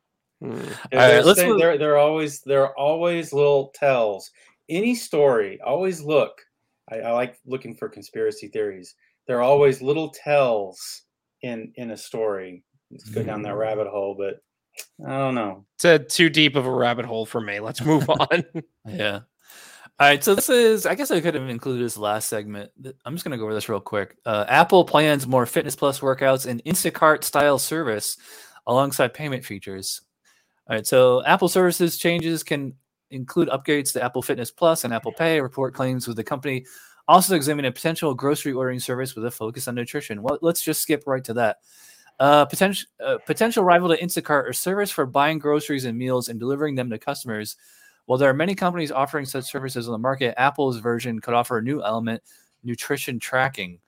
[0.42, 0.50] Hmm.
[0.56, 3.68] There- All right, there's let's thing- move- there, there are always there are always little
[3.76, 4.32] tells.
[4.68, 6.40] Any story, always look.
[6.90, 8.96] I, I like looking for conspiracy theories.
[9.28, 11.02] There are always little tells
[11.42, 12.64] in in a story.
[12.90, 14.40] Let's go down that rabbit hole, but
[15.06, 15.64] I don't know.
[15.76, 17.60] It's a too deep of a rabbit hole for me.
[17.60, 18.44] Let's move on.
[18.86, 19.20] Yeah.
[19.98, 20.22] All right.
[20.22, 22.70] So this is, I guess I could have included this last segment.
[23.04, 24.16] I'm just going to go over this real quick.
[24.24, 28.16] Uh, Apple plans more Fitness Plus workouts and Instacart style service
[28.66, 30.00] alongside payment features.
[30.68, 32.74] All right, so Apple services changes can
[33.10, 35.40] include upgrades to Apple Fitness Plus and Apple Pay.
[35.40, 36.64] Report claims with the company
[37.08, 40.22] also examine a potential grocery ordering service with a focus on nutrition.
[40.22, 41.58] Well, let's just skip right to that.
[42.20, 46.38] Uh, potential uh, potential rival to Instacart or service for buying groceries and meals and
[46.38, 47.56] delivering them to customers.
[48.06, 51.58] While there are many companies offering such services on the market, Apple's version could offer
[51.58, 52.22] a new element:
[52.62, 53.78] nutrition tracking.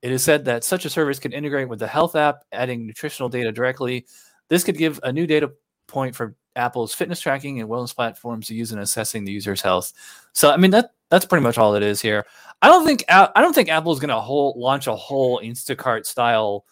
[0.00, 3.28] It is said that such a service can integrate with the health app, adding nutritional
[3.28, 4.06] data directly.
[4.48, 5.52] This could give a new data
[5.86, 9.92] point for Apple's fitness tracking and wellness platforms to use in assessing the user's health.
[10.32, 12.24] So, I mean that that's pretty much all it is here.
[12.62, 14.18] I don't think I don't think Apple's going to
[14.58, 16.64] launch a whole Instacart style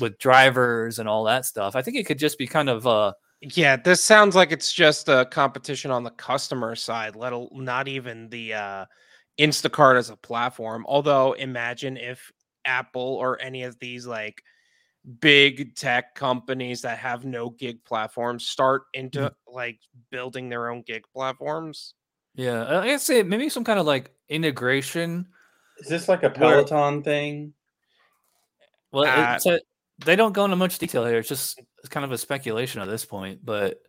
[0.00, 1.74] with drivers and all that stuff.
[1.76, 5.08] I think it could just be kind of uh yeah, this sounds like it's just
[5.08, 8.84] a competition on the customer side, let al- not even the uh
[9.38, 10.84] Instacart as a platform.
[10.88, 12.32] Although imagine if
[12.64, 14.42] Apple or any of these like
[15.20, 19.54] big tech companies that have no gig platforms start into Mm-hmm.
[19.54, 19.78] like
[20.10, 21.94] building their own gig platforms.
[22.34, 25.26] yeah, I guess say maybe some kind of like integration.
[25.78, 27.52] Is this like a Where- Peloton thing?
[28.92, 29.60] Well, Uh, it's a,
[30.04, 31.18] they don't go into much detail here.
[31.18, 33.80] It's just it's kind of a speculation at this point, but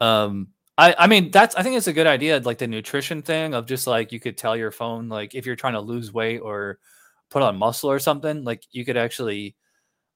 [0.00, 3.54] um I I mean that's I think it's a good idea like the nutrition thing
[3.54, 6.38] of just like you could tell your phone like if you're trying to lose weight
[6.38, 6.78] or
[7.30, 9.56] put on muscle or something, like you could actually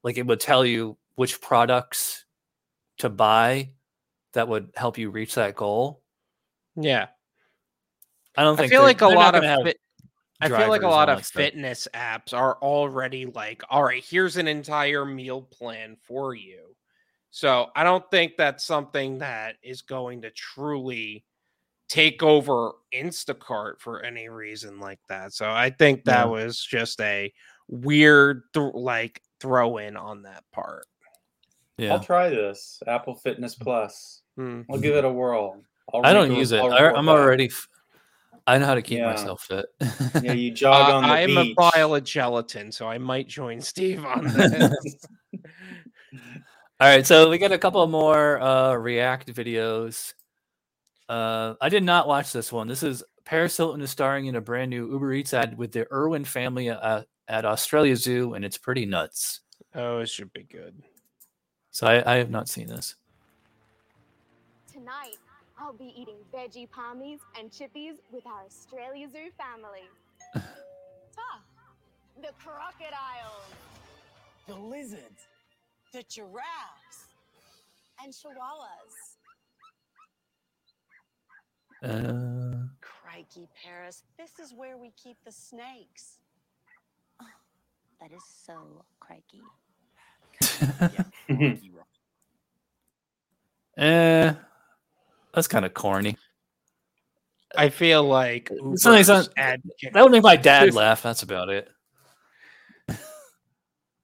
[0.02, 2.24] like it would tell you which products
[2.98, 3.70] to buy
[4.32, 6.00] that would help you reach that goal.
[6.76, 7.08] Yeah.
[8.36, 9.80] I don't I feel like a lot of have fit,
[10.40, 11.42] I feel like a lot of that stuff.
[11.42, 16.76] fitness apps are already like, all right, here's an entire meal plan for you.
[17.30, 21.24] So I don't think that's something that is going to truly
[21.88, 25.32] take over Instacart for any reason like that.
[25.32, 26.30] So I think that Yeah.
[26.30, 27.32] was just a
[27.66, 30.86] weird th- like throw in on that part.
[31.78, 31.92] Yeah.
[31.94, 34.22] I'll try this Apple Fitness Plus.
[34.36, 34.62] Hmm.
[34.70, 35.62] I'll give it a whirl.
[35.92, 36.58] I'll I don't use it.
[36.60, 37.50] I'll I, report I'm already.
[38.48, 39.10] F- I know how to keep Yeah.
[39.12, 39.66] myself fit.
[40.22, 41.54] Yeah, you jog Uh, on the I am beach.
[41.58, 44.96] a pile of gelatin, so I might join Steve on this.
[46.80, 50.14] All right, so we got a couple more uh, React videos.
[51.08, 52.68] Uh, I did not watch this one.
[52.68, 55.86] This is Paris Hilton is starring in a brand new Uber Eats ad with the
[55.92, 59.40] Irwin family uh, at Australia Zoo, and it's pretty nuts.
[59.74, 60.80] oh, it should be good.
[61.72, 62.94] So I, I have not seen this.
[64.72, 65.17] Tonight,
[65.60, 69.88] I'll be eating veggie palmies and chippies with our Australia Zoo family.
[71.20, 71.42] Ah,
[72.22, 73.50] the crocodiles,
[74.46, 75.26] the lizards,
[75.92, 77.08] the giraffes,
[78.00, 79.16] and chihuahuas.
[81.82, 86.20] Uh, Crikey, Paris, this is where we keep the snakes.
[88.00, 89.42] That is so crikey.
[93.76, 94.32] eh,
[95.38, 96.16] that's kind of corny.
[97.56, 99.60] I feel like Something that
[99.94, 101.02] would make my dad laugh.
[101.02, 101.68] That's about it.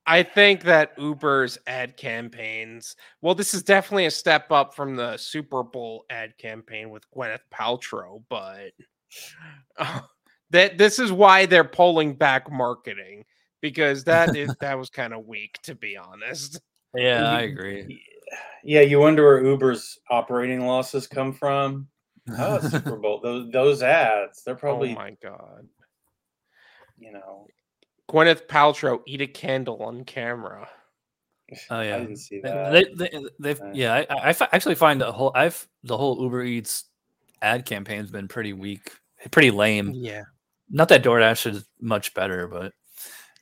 [0.06, 5.16] I think that Uber's ad campaigns, well, this is definitely a step up from the
[5.16, 8.72] Super Bowl ad campaign with Gwyneth Paltrow, but
[10.50, 13.24] that this is why they're pulling back marketing
[13.62, 16.60] because that is that was kind of weak to be honest.
[16.94, 18.04] Yeah, I agree.
[18.62, 21.86] Yeah, you wonder where Uber's operating losses come from.
[22.38, 23.20] Oh, Super Bowl.
[23.22, 24.42] Those those ads.
[24.44, 25.68] They're probably oh my god.
[26.98, 27.46] you know.
[28.10, 30.68] Gwyneth Paltrow eat a candle on camera.
[31.70, 32.72] Oh yeah, I didn't see that.
[32.72, 33.94] They, they, they've Uh, yeah.
[34.08, 36.84] I, I fi- actually find the whole I've the whole Uber Eats
[37.42, 38.90] ad campaign's been pretty weak,
[39.30, 39.92] pretty lame.
[39.94, 40.22] Yeah.
[40.70, 42.72] Not that DoorDash is much better, but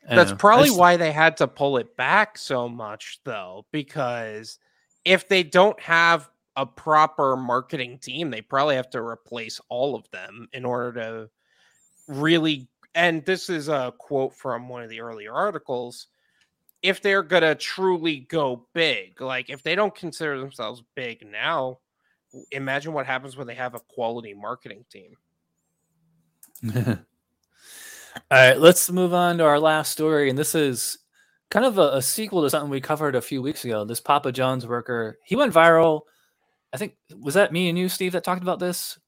[0.09, 0.37] That's know.
[0.37, 4.59] Probably just- why they had to pull it back so much, though, because
[5.05, 10.11] if they don't have a proper marketing team, they probably have to replace all of
[10.11, 11.31] them in order to
[12.09, 12.69] really.
[12.95, 16.09] And this is a quote from one of the earlier articles.
[16.83, 21.79] If they're going to truly go big, like if they don't consider themselves big now,
[22.51, 25.17] imagine what happens when they have a quality marketing team.
[26.77, 26.97] All
[28.31, 30.99] right, let's move on to our last story, and this is
[31.53, 33.85] kind of a, a sequel to something we covered a few weeks ago.
[33.85, 36.01] This Papa John's worker, he went viral.
[36.73, 38.99] I think was that me and you, Steve, that talked about this,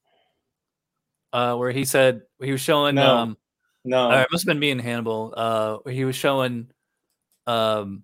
[1.33, 2.97] uh, where he said he was showing.
[2.97, 3.16] No.
[3.16, 3.37] Um,
[3.87, 4.11] No.
[4.11, 5.33] it must have been me and Hannibal.
[5.35, 6.69] Uh, where he was showing
[7.47, 8.03] um,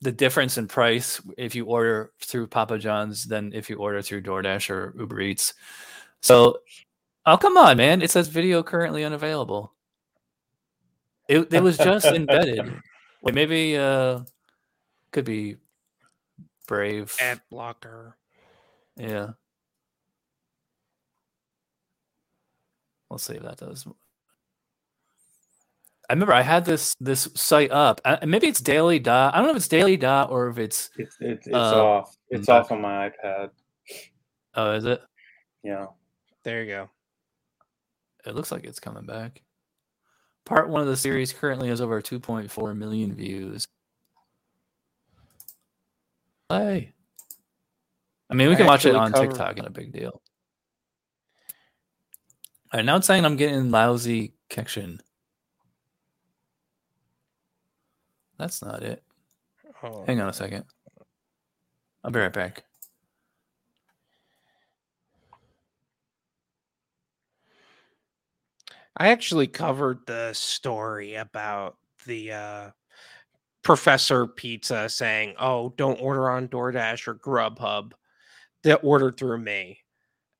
[0.00, 4.22] the difference in price if you order through Papa John's than if you order through
[4.22, 5.52] DoorDash or Uber Eats.
[6.22, 6.60] So,
[7.26, 8.00] oh come on, man!
[8.00, 9.74] It says video currently unavailable.
[11.28, 12.80] It, it was just embedded.
[13.22, 14.20] Wait, maybe uh,
[15.12, 15.56] could be
[16.66, 17.14] Brave.
[17.20, 18.16] Ad blocker.
[18.96, 19.30] Yeah.
[23.10, 23.86] Let's see if that does.
[26.08, 28.00] I remember I had this this site up.
[28.04, 29.34] Uh, maybe it's daily dot.
[29.34, 32.16] I don't know if it's daily dot or if it's It's it's, it's uh, off.
[32.30, 33.50] It's off on my iPad.
[34.54, 35.00] Oh, is it?
[35.62, 35.86] Yeah.
[36.42, 36.90] There you go.
[38.26, 39.42] It looks like it's coming back.
[40.44, 43.66] Part one of the series currently has over 2.4 million views.
[46.48, 46.92] Hey.
[48.28, 49.56] I mean, we I can watch it on TikTok.
[49.56, 50.20] Not a big deal.
[52.72, 55.00] All right, now it's saying I'm getting lousy connection.
[58.38, 59.02] That's not it.
[59.82, 60.64] Oh, Hang on a second.
[62.02, 62.64] I'll be right back.
[69.02, 71.76] I actually covered the story about
[72.06, 72.70] the uh,
[73.64, 77.94] Professor Pizza saying, "Oh, don't order on DoorDash or Grubhub.
[78.62, 79.80] They order through me."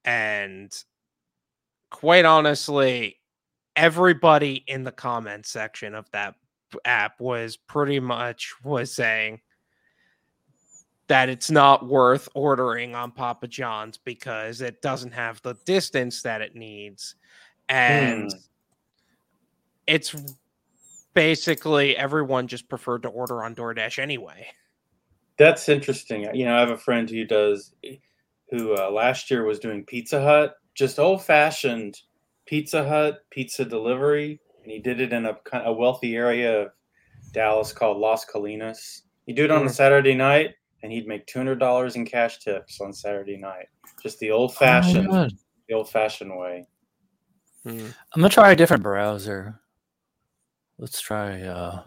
[0.05, 0.73] And
[1.91, 3.19] quite honestly,
[3.75, 6.37] everybody in the comment section of that
[6.85, 9.41] app was pretty much was saying
[11.09, 16.43] that it's not worth ordering on Papa John's because it doesn't have the distance that
[16.43, 17.17] it needs.
[17.69, 18.39] And Hmm.
[19.87, 20.15] It's
[21.15, 24.47] basically everyone just preferred to order on DoorDash anyway.
[25.39, 26.29] That's interesting.
[26.35, 27.75] You know, I have a friend who does,
[28.51, 32.01] who uh, last year was doing Pizza Hut, just old fashioned
[32.47, 36.69] Pizza Hut pizza delivery, and he did it in a kind a wealthy area of
[37.33, 39.03] Dallas called Las Colinas.
[39.27, 39.71] He'd do it on a Mm.
[39.71, 43.69] Saturday night, and he'd make two hundred dollars in cash tips on Saturday night.
[44.03, 45.33] Just the old fashioned, God.
[45.69, 46.67] the old fashioned way.
[47.65, 49.61] I'm gonna try a different browser.
[50.83, 51.43] Let's try.
[51.43, 51.85] uh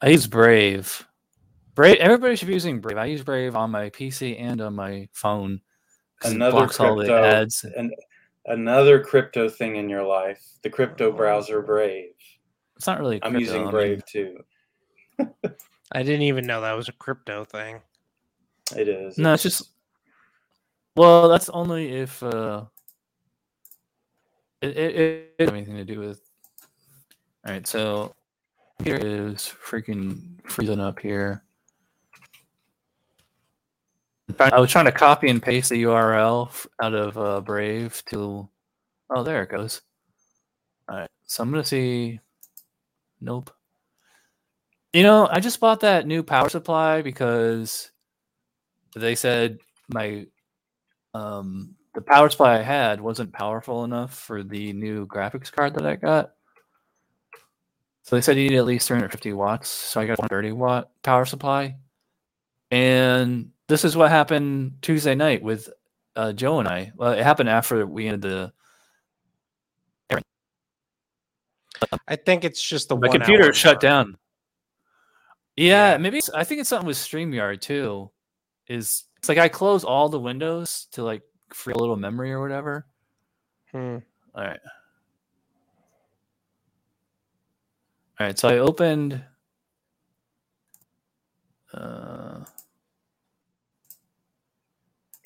[0.00, 1.06] I use Brave.
[1.76, 1.98] Brave.
[1.98, 2.98] Everybody should be using Brave.
[2.98, 5.60] I use Brave on my PC and on my phone.
[6.24, 7.64] Another blocks all the crypto, ads.
[7.76, 7.94] and
[8.46, 10.42] another crypto thing in your life.
[10.62, 12.14] The crypto browser Brave.
[12.74, 13.22] It's not really.
[13.22, 14.38] I'm crypto, using I mean- Brave too.
[15.92, 17.80] I didn't even know that was a crypto thing.
[18.76, 19.18] It is.
[19.18, 19.70] No, it's just.
[20.96, 22.64] Well, that's only if uh,
[24.60, 26.20] it, it, it doesn't have anything to do with.
[27.44, 28.14] All right, so
[28.84, 31.42] here is freaking freezing up here.
[34.38, 38.48] I was trying to copy and paste the URL out of uh, Brave to.
[39.10, 39.82] Oh, there it goes.
[40.88, 42.20] All right, so I'm gonna see.
[43.20, 43.50] Nope.
[44.92, 47.90] You know, I just bought that new power supply because
[48.94, 49.58] they said
[49.88, 50.26] my
[51.14, 55.86] um the power supply I had wasn't powerful enough for the new graphics card that
[55.86, 56.32] I got.
[58.02, 59.68] So they said you need at least 350 watts.
[59.68, 61.76] So I got a 130 watt power supply.
[62.70, 65.68] And this is what happened Tuesday night with
[66.16, 66.92] uh, Joe and I.
[66.96, 68.52] Well, it happened after we ended the.
[72.08, 73.80] I think it's just the My one computer hour shut mark.
[73.80, 74.16] down.
[75.56, 78.10] Yeah, maybe I think it's something with StreamYard too.
[78.68, 81.22] Is it's like I close all the windows to like
[81.52, 82.86] free a little memory or whatever.
[83.70, 83.98] Hmm.
[84.34, 84.60] All right.
[88.22, 89.20] All right, so I opened
[91.74, 92.44] uh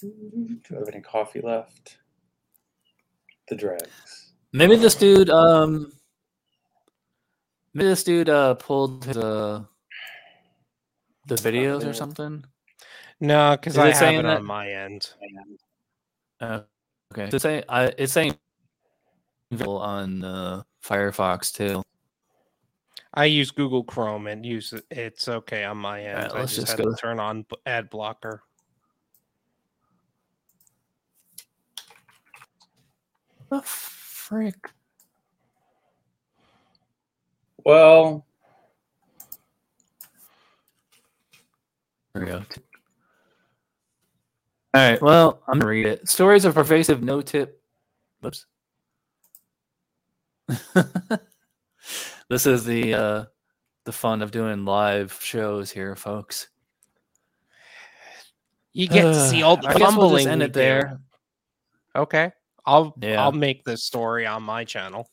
[0.01, 1.99] Do I have any coffee left?
[3.49, 4.33] The dregs.
[4.55, 5.93] maybe this dude um
[7.75, 9.63] maybe this dude uh pulled his uh
[11.27, 12.47] the videos or something.
[13.21, 14.39] No, because I it have it that?
[14.39, 15.11] on my end.
[16.41, 16.61] Uh,
[17.13, 17.29] okay.
[17.31, 18.39] It's saying I it's saying
[19.61, 21.83] on uh, Firefox too.
[23.17, 24.85] I use Google Chrome and use it.
[24.91, 26.19] It's okay on my end.
[26.19, 28.43] Alright, I let's just, just had go- to turn on ad blocker.
[33.49, 34.71] The frick?
[37.65, 38.27] Well,
[42.17, 42.39] There we go.
[42.39, 42.45] All
[44.91, 45.03] right.
[45.03, 46.09] Well, I'm gonna read it.
[46.09, 47.61] Stories of pervasive no-tip.
[48.23, 48.47] Whoops.
[52.29, 53.25] this is the uh,
[53.85, 56.49] the fun of doing live shows here, folks.
[58.73, 60.17] You get to see all the I guess we'll fumbling.
[60.25, 60.59] just end we it do.
[60.61, 61.01] there.
[61.95, 62.33] Okay,
[62.65, 63.23] I'll Yeah.
[63.23, 65.09] I'll make this story on my channel.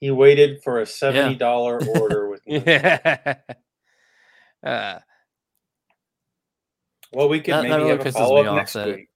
[0.00, 2.62] he waited for a seventy dollar order with me.
[2.66, 3.36] yeah.
[4.60, 4.98] Uh,
[7.12, 9.08] Well, we could That- that maybe really have a follow up next that- week.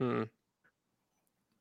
[0.00, 0.22] hmm.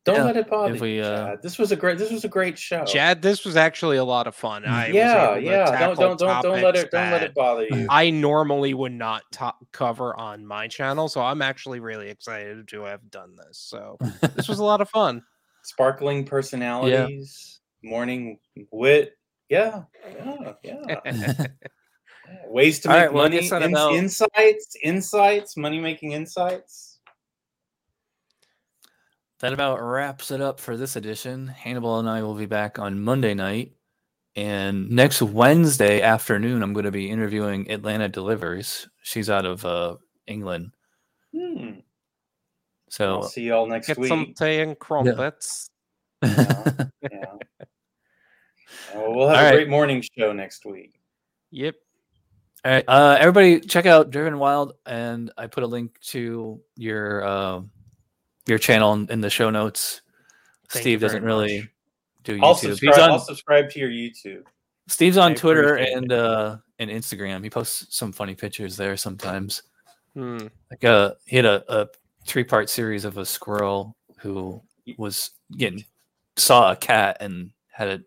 [0.05, 1.01] Don't Yeah, let it bother if we, you.
[1.03, 1.41] uh, Chad.
[1.41, 1.97] This was a great.
[1.97, 2.85] This was a great show.
[2.85, 4.63] Chad, this was actually a lot of fun.
[4.63, 5.65] I yeah, yeah.
[5.79, 7.87] Don't don't don't don't let it don't let it bother you.
[7.89, 12.83] I normally would not to- cover on my channel, so I'm actually really excited to
[12.83, 13.57] have done this.
[13.57, 13.97] So
[14.35, 15.23] this was a lot of fun.
[15.63, 18.37] Sparkling personalities, morning
[18.71, 19.13] wit.
[19.49, 19.83] Yeah,
[20.23, 20.99] yeah, yeah.
[21.05, 21.47] Yeah.
[22.47, 23.39] Ways to make right, money.
[23.39, 26.84] guess that insights, insights, money making insights.
[29.39, 31.47] That about wraps it up for this edition.
[31.47, 33.73] Hannibal and I will be back on Monday night.
[34.37, 38.87] And next Wednesday afternoon, I'm going to be interviewing Atlanta Delivers.
[39.01, 39.95] She's out of uh,
[40.27, 40.71] England.
[41.35, 41.79] Hmm.
[42.89, 44.09] So I'll see y'all next Get week.
[44.09, 45.69] some tea and crumpets.
[46.23, 47.25] Yeah.
[48.95, 49.53] Well, we'll have All a right.
[49.55, 50.99] great morning show next week.
[51.51, 51.75] Yep.
[52.63, 57.23] All right, uh, everybody, check out Driven Wyld, and I put a link to your
[57.23, 57.61] uh,
[58.47, 60.01] your channel in, in the show notes.
[60.69, 61.69] Thank Steve doesn't really much.
[62.23, 62.59] do I'll YouTube.
[62.59, 62.95] subscribe.
[62.95, 64.43] He's on I'll subscribe to your YouTube.
[64.87, 67.43] Steve's on I Twitter and uh, and Instagram.
[67.43, 69.63] He posts some funny pictures there sometimes.
[70.13, 70.47] Hmm.
[70.71, 71.87] Like uh, he had a, a
[72.25, 74.61] three part series of a squirrel who
[74.97, 75.83] was getting
[76.37, 78.03] saw a cat and had to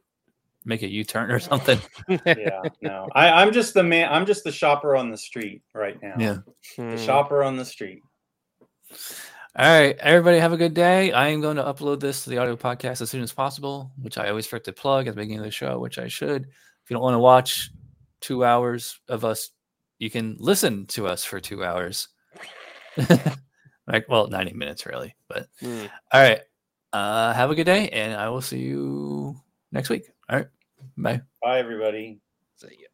[0.64, 1.78] make a U turn or something.
[2.08, 4.12] Yeah, no, I, I'm just the man.
[4.12, 6.14] I'm just the shopper on the street right now.
[6.18, 6.38] Yeah.
[6.76, 6.90] Hmm.
[6.90, 8.02] the shopper on the street.
[9.58, 11.10] All right, everybody, have a good day.
[11.10, 14.16] I am going to upload this to the audio podcast as soon as possible, which
[14.16, 16.42] I always forget to plug at the beginning of the show, which I should.
[16.44, 17.70] If you don't want to watch
[18.20, 19.50] two hours of us,
[19.98, 22.06] you can listen to us for two hours.
[23.88, 25.16] like, well, 90 minutes, really.
[25.28, 25.86] But Hmm.
[26.12, 26.40] all right,
[26.92, 29.34] uh, have a good day, and I will see you
[29.72, 30.04] next week.
[30.30, 30.46] All right,
[30.96, 31.20] bye.
[31.42, 32.20] Bye, everybody.
[32.58, 32.87] See ya.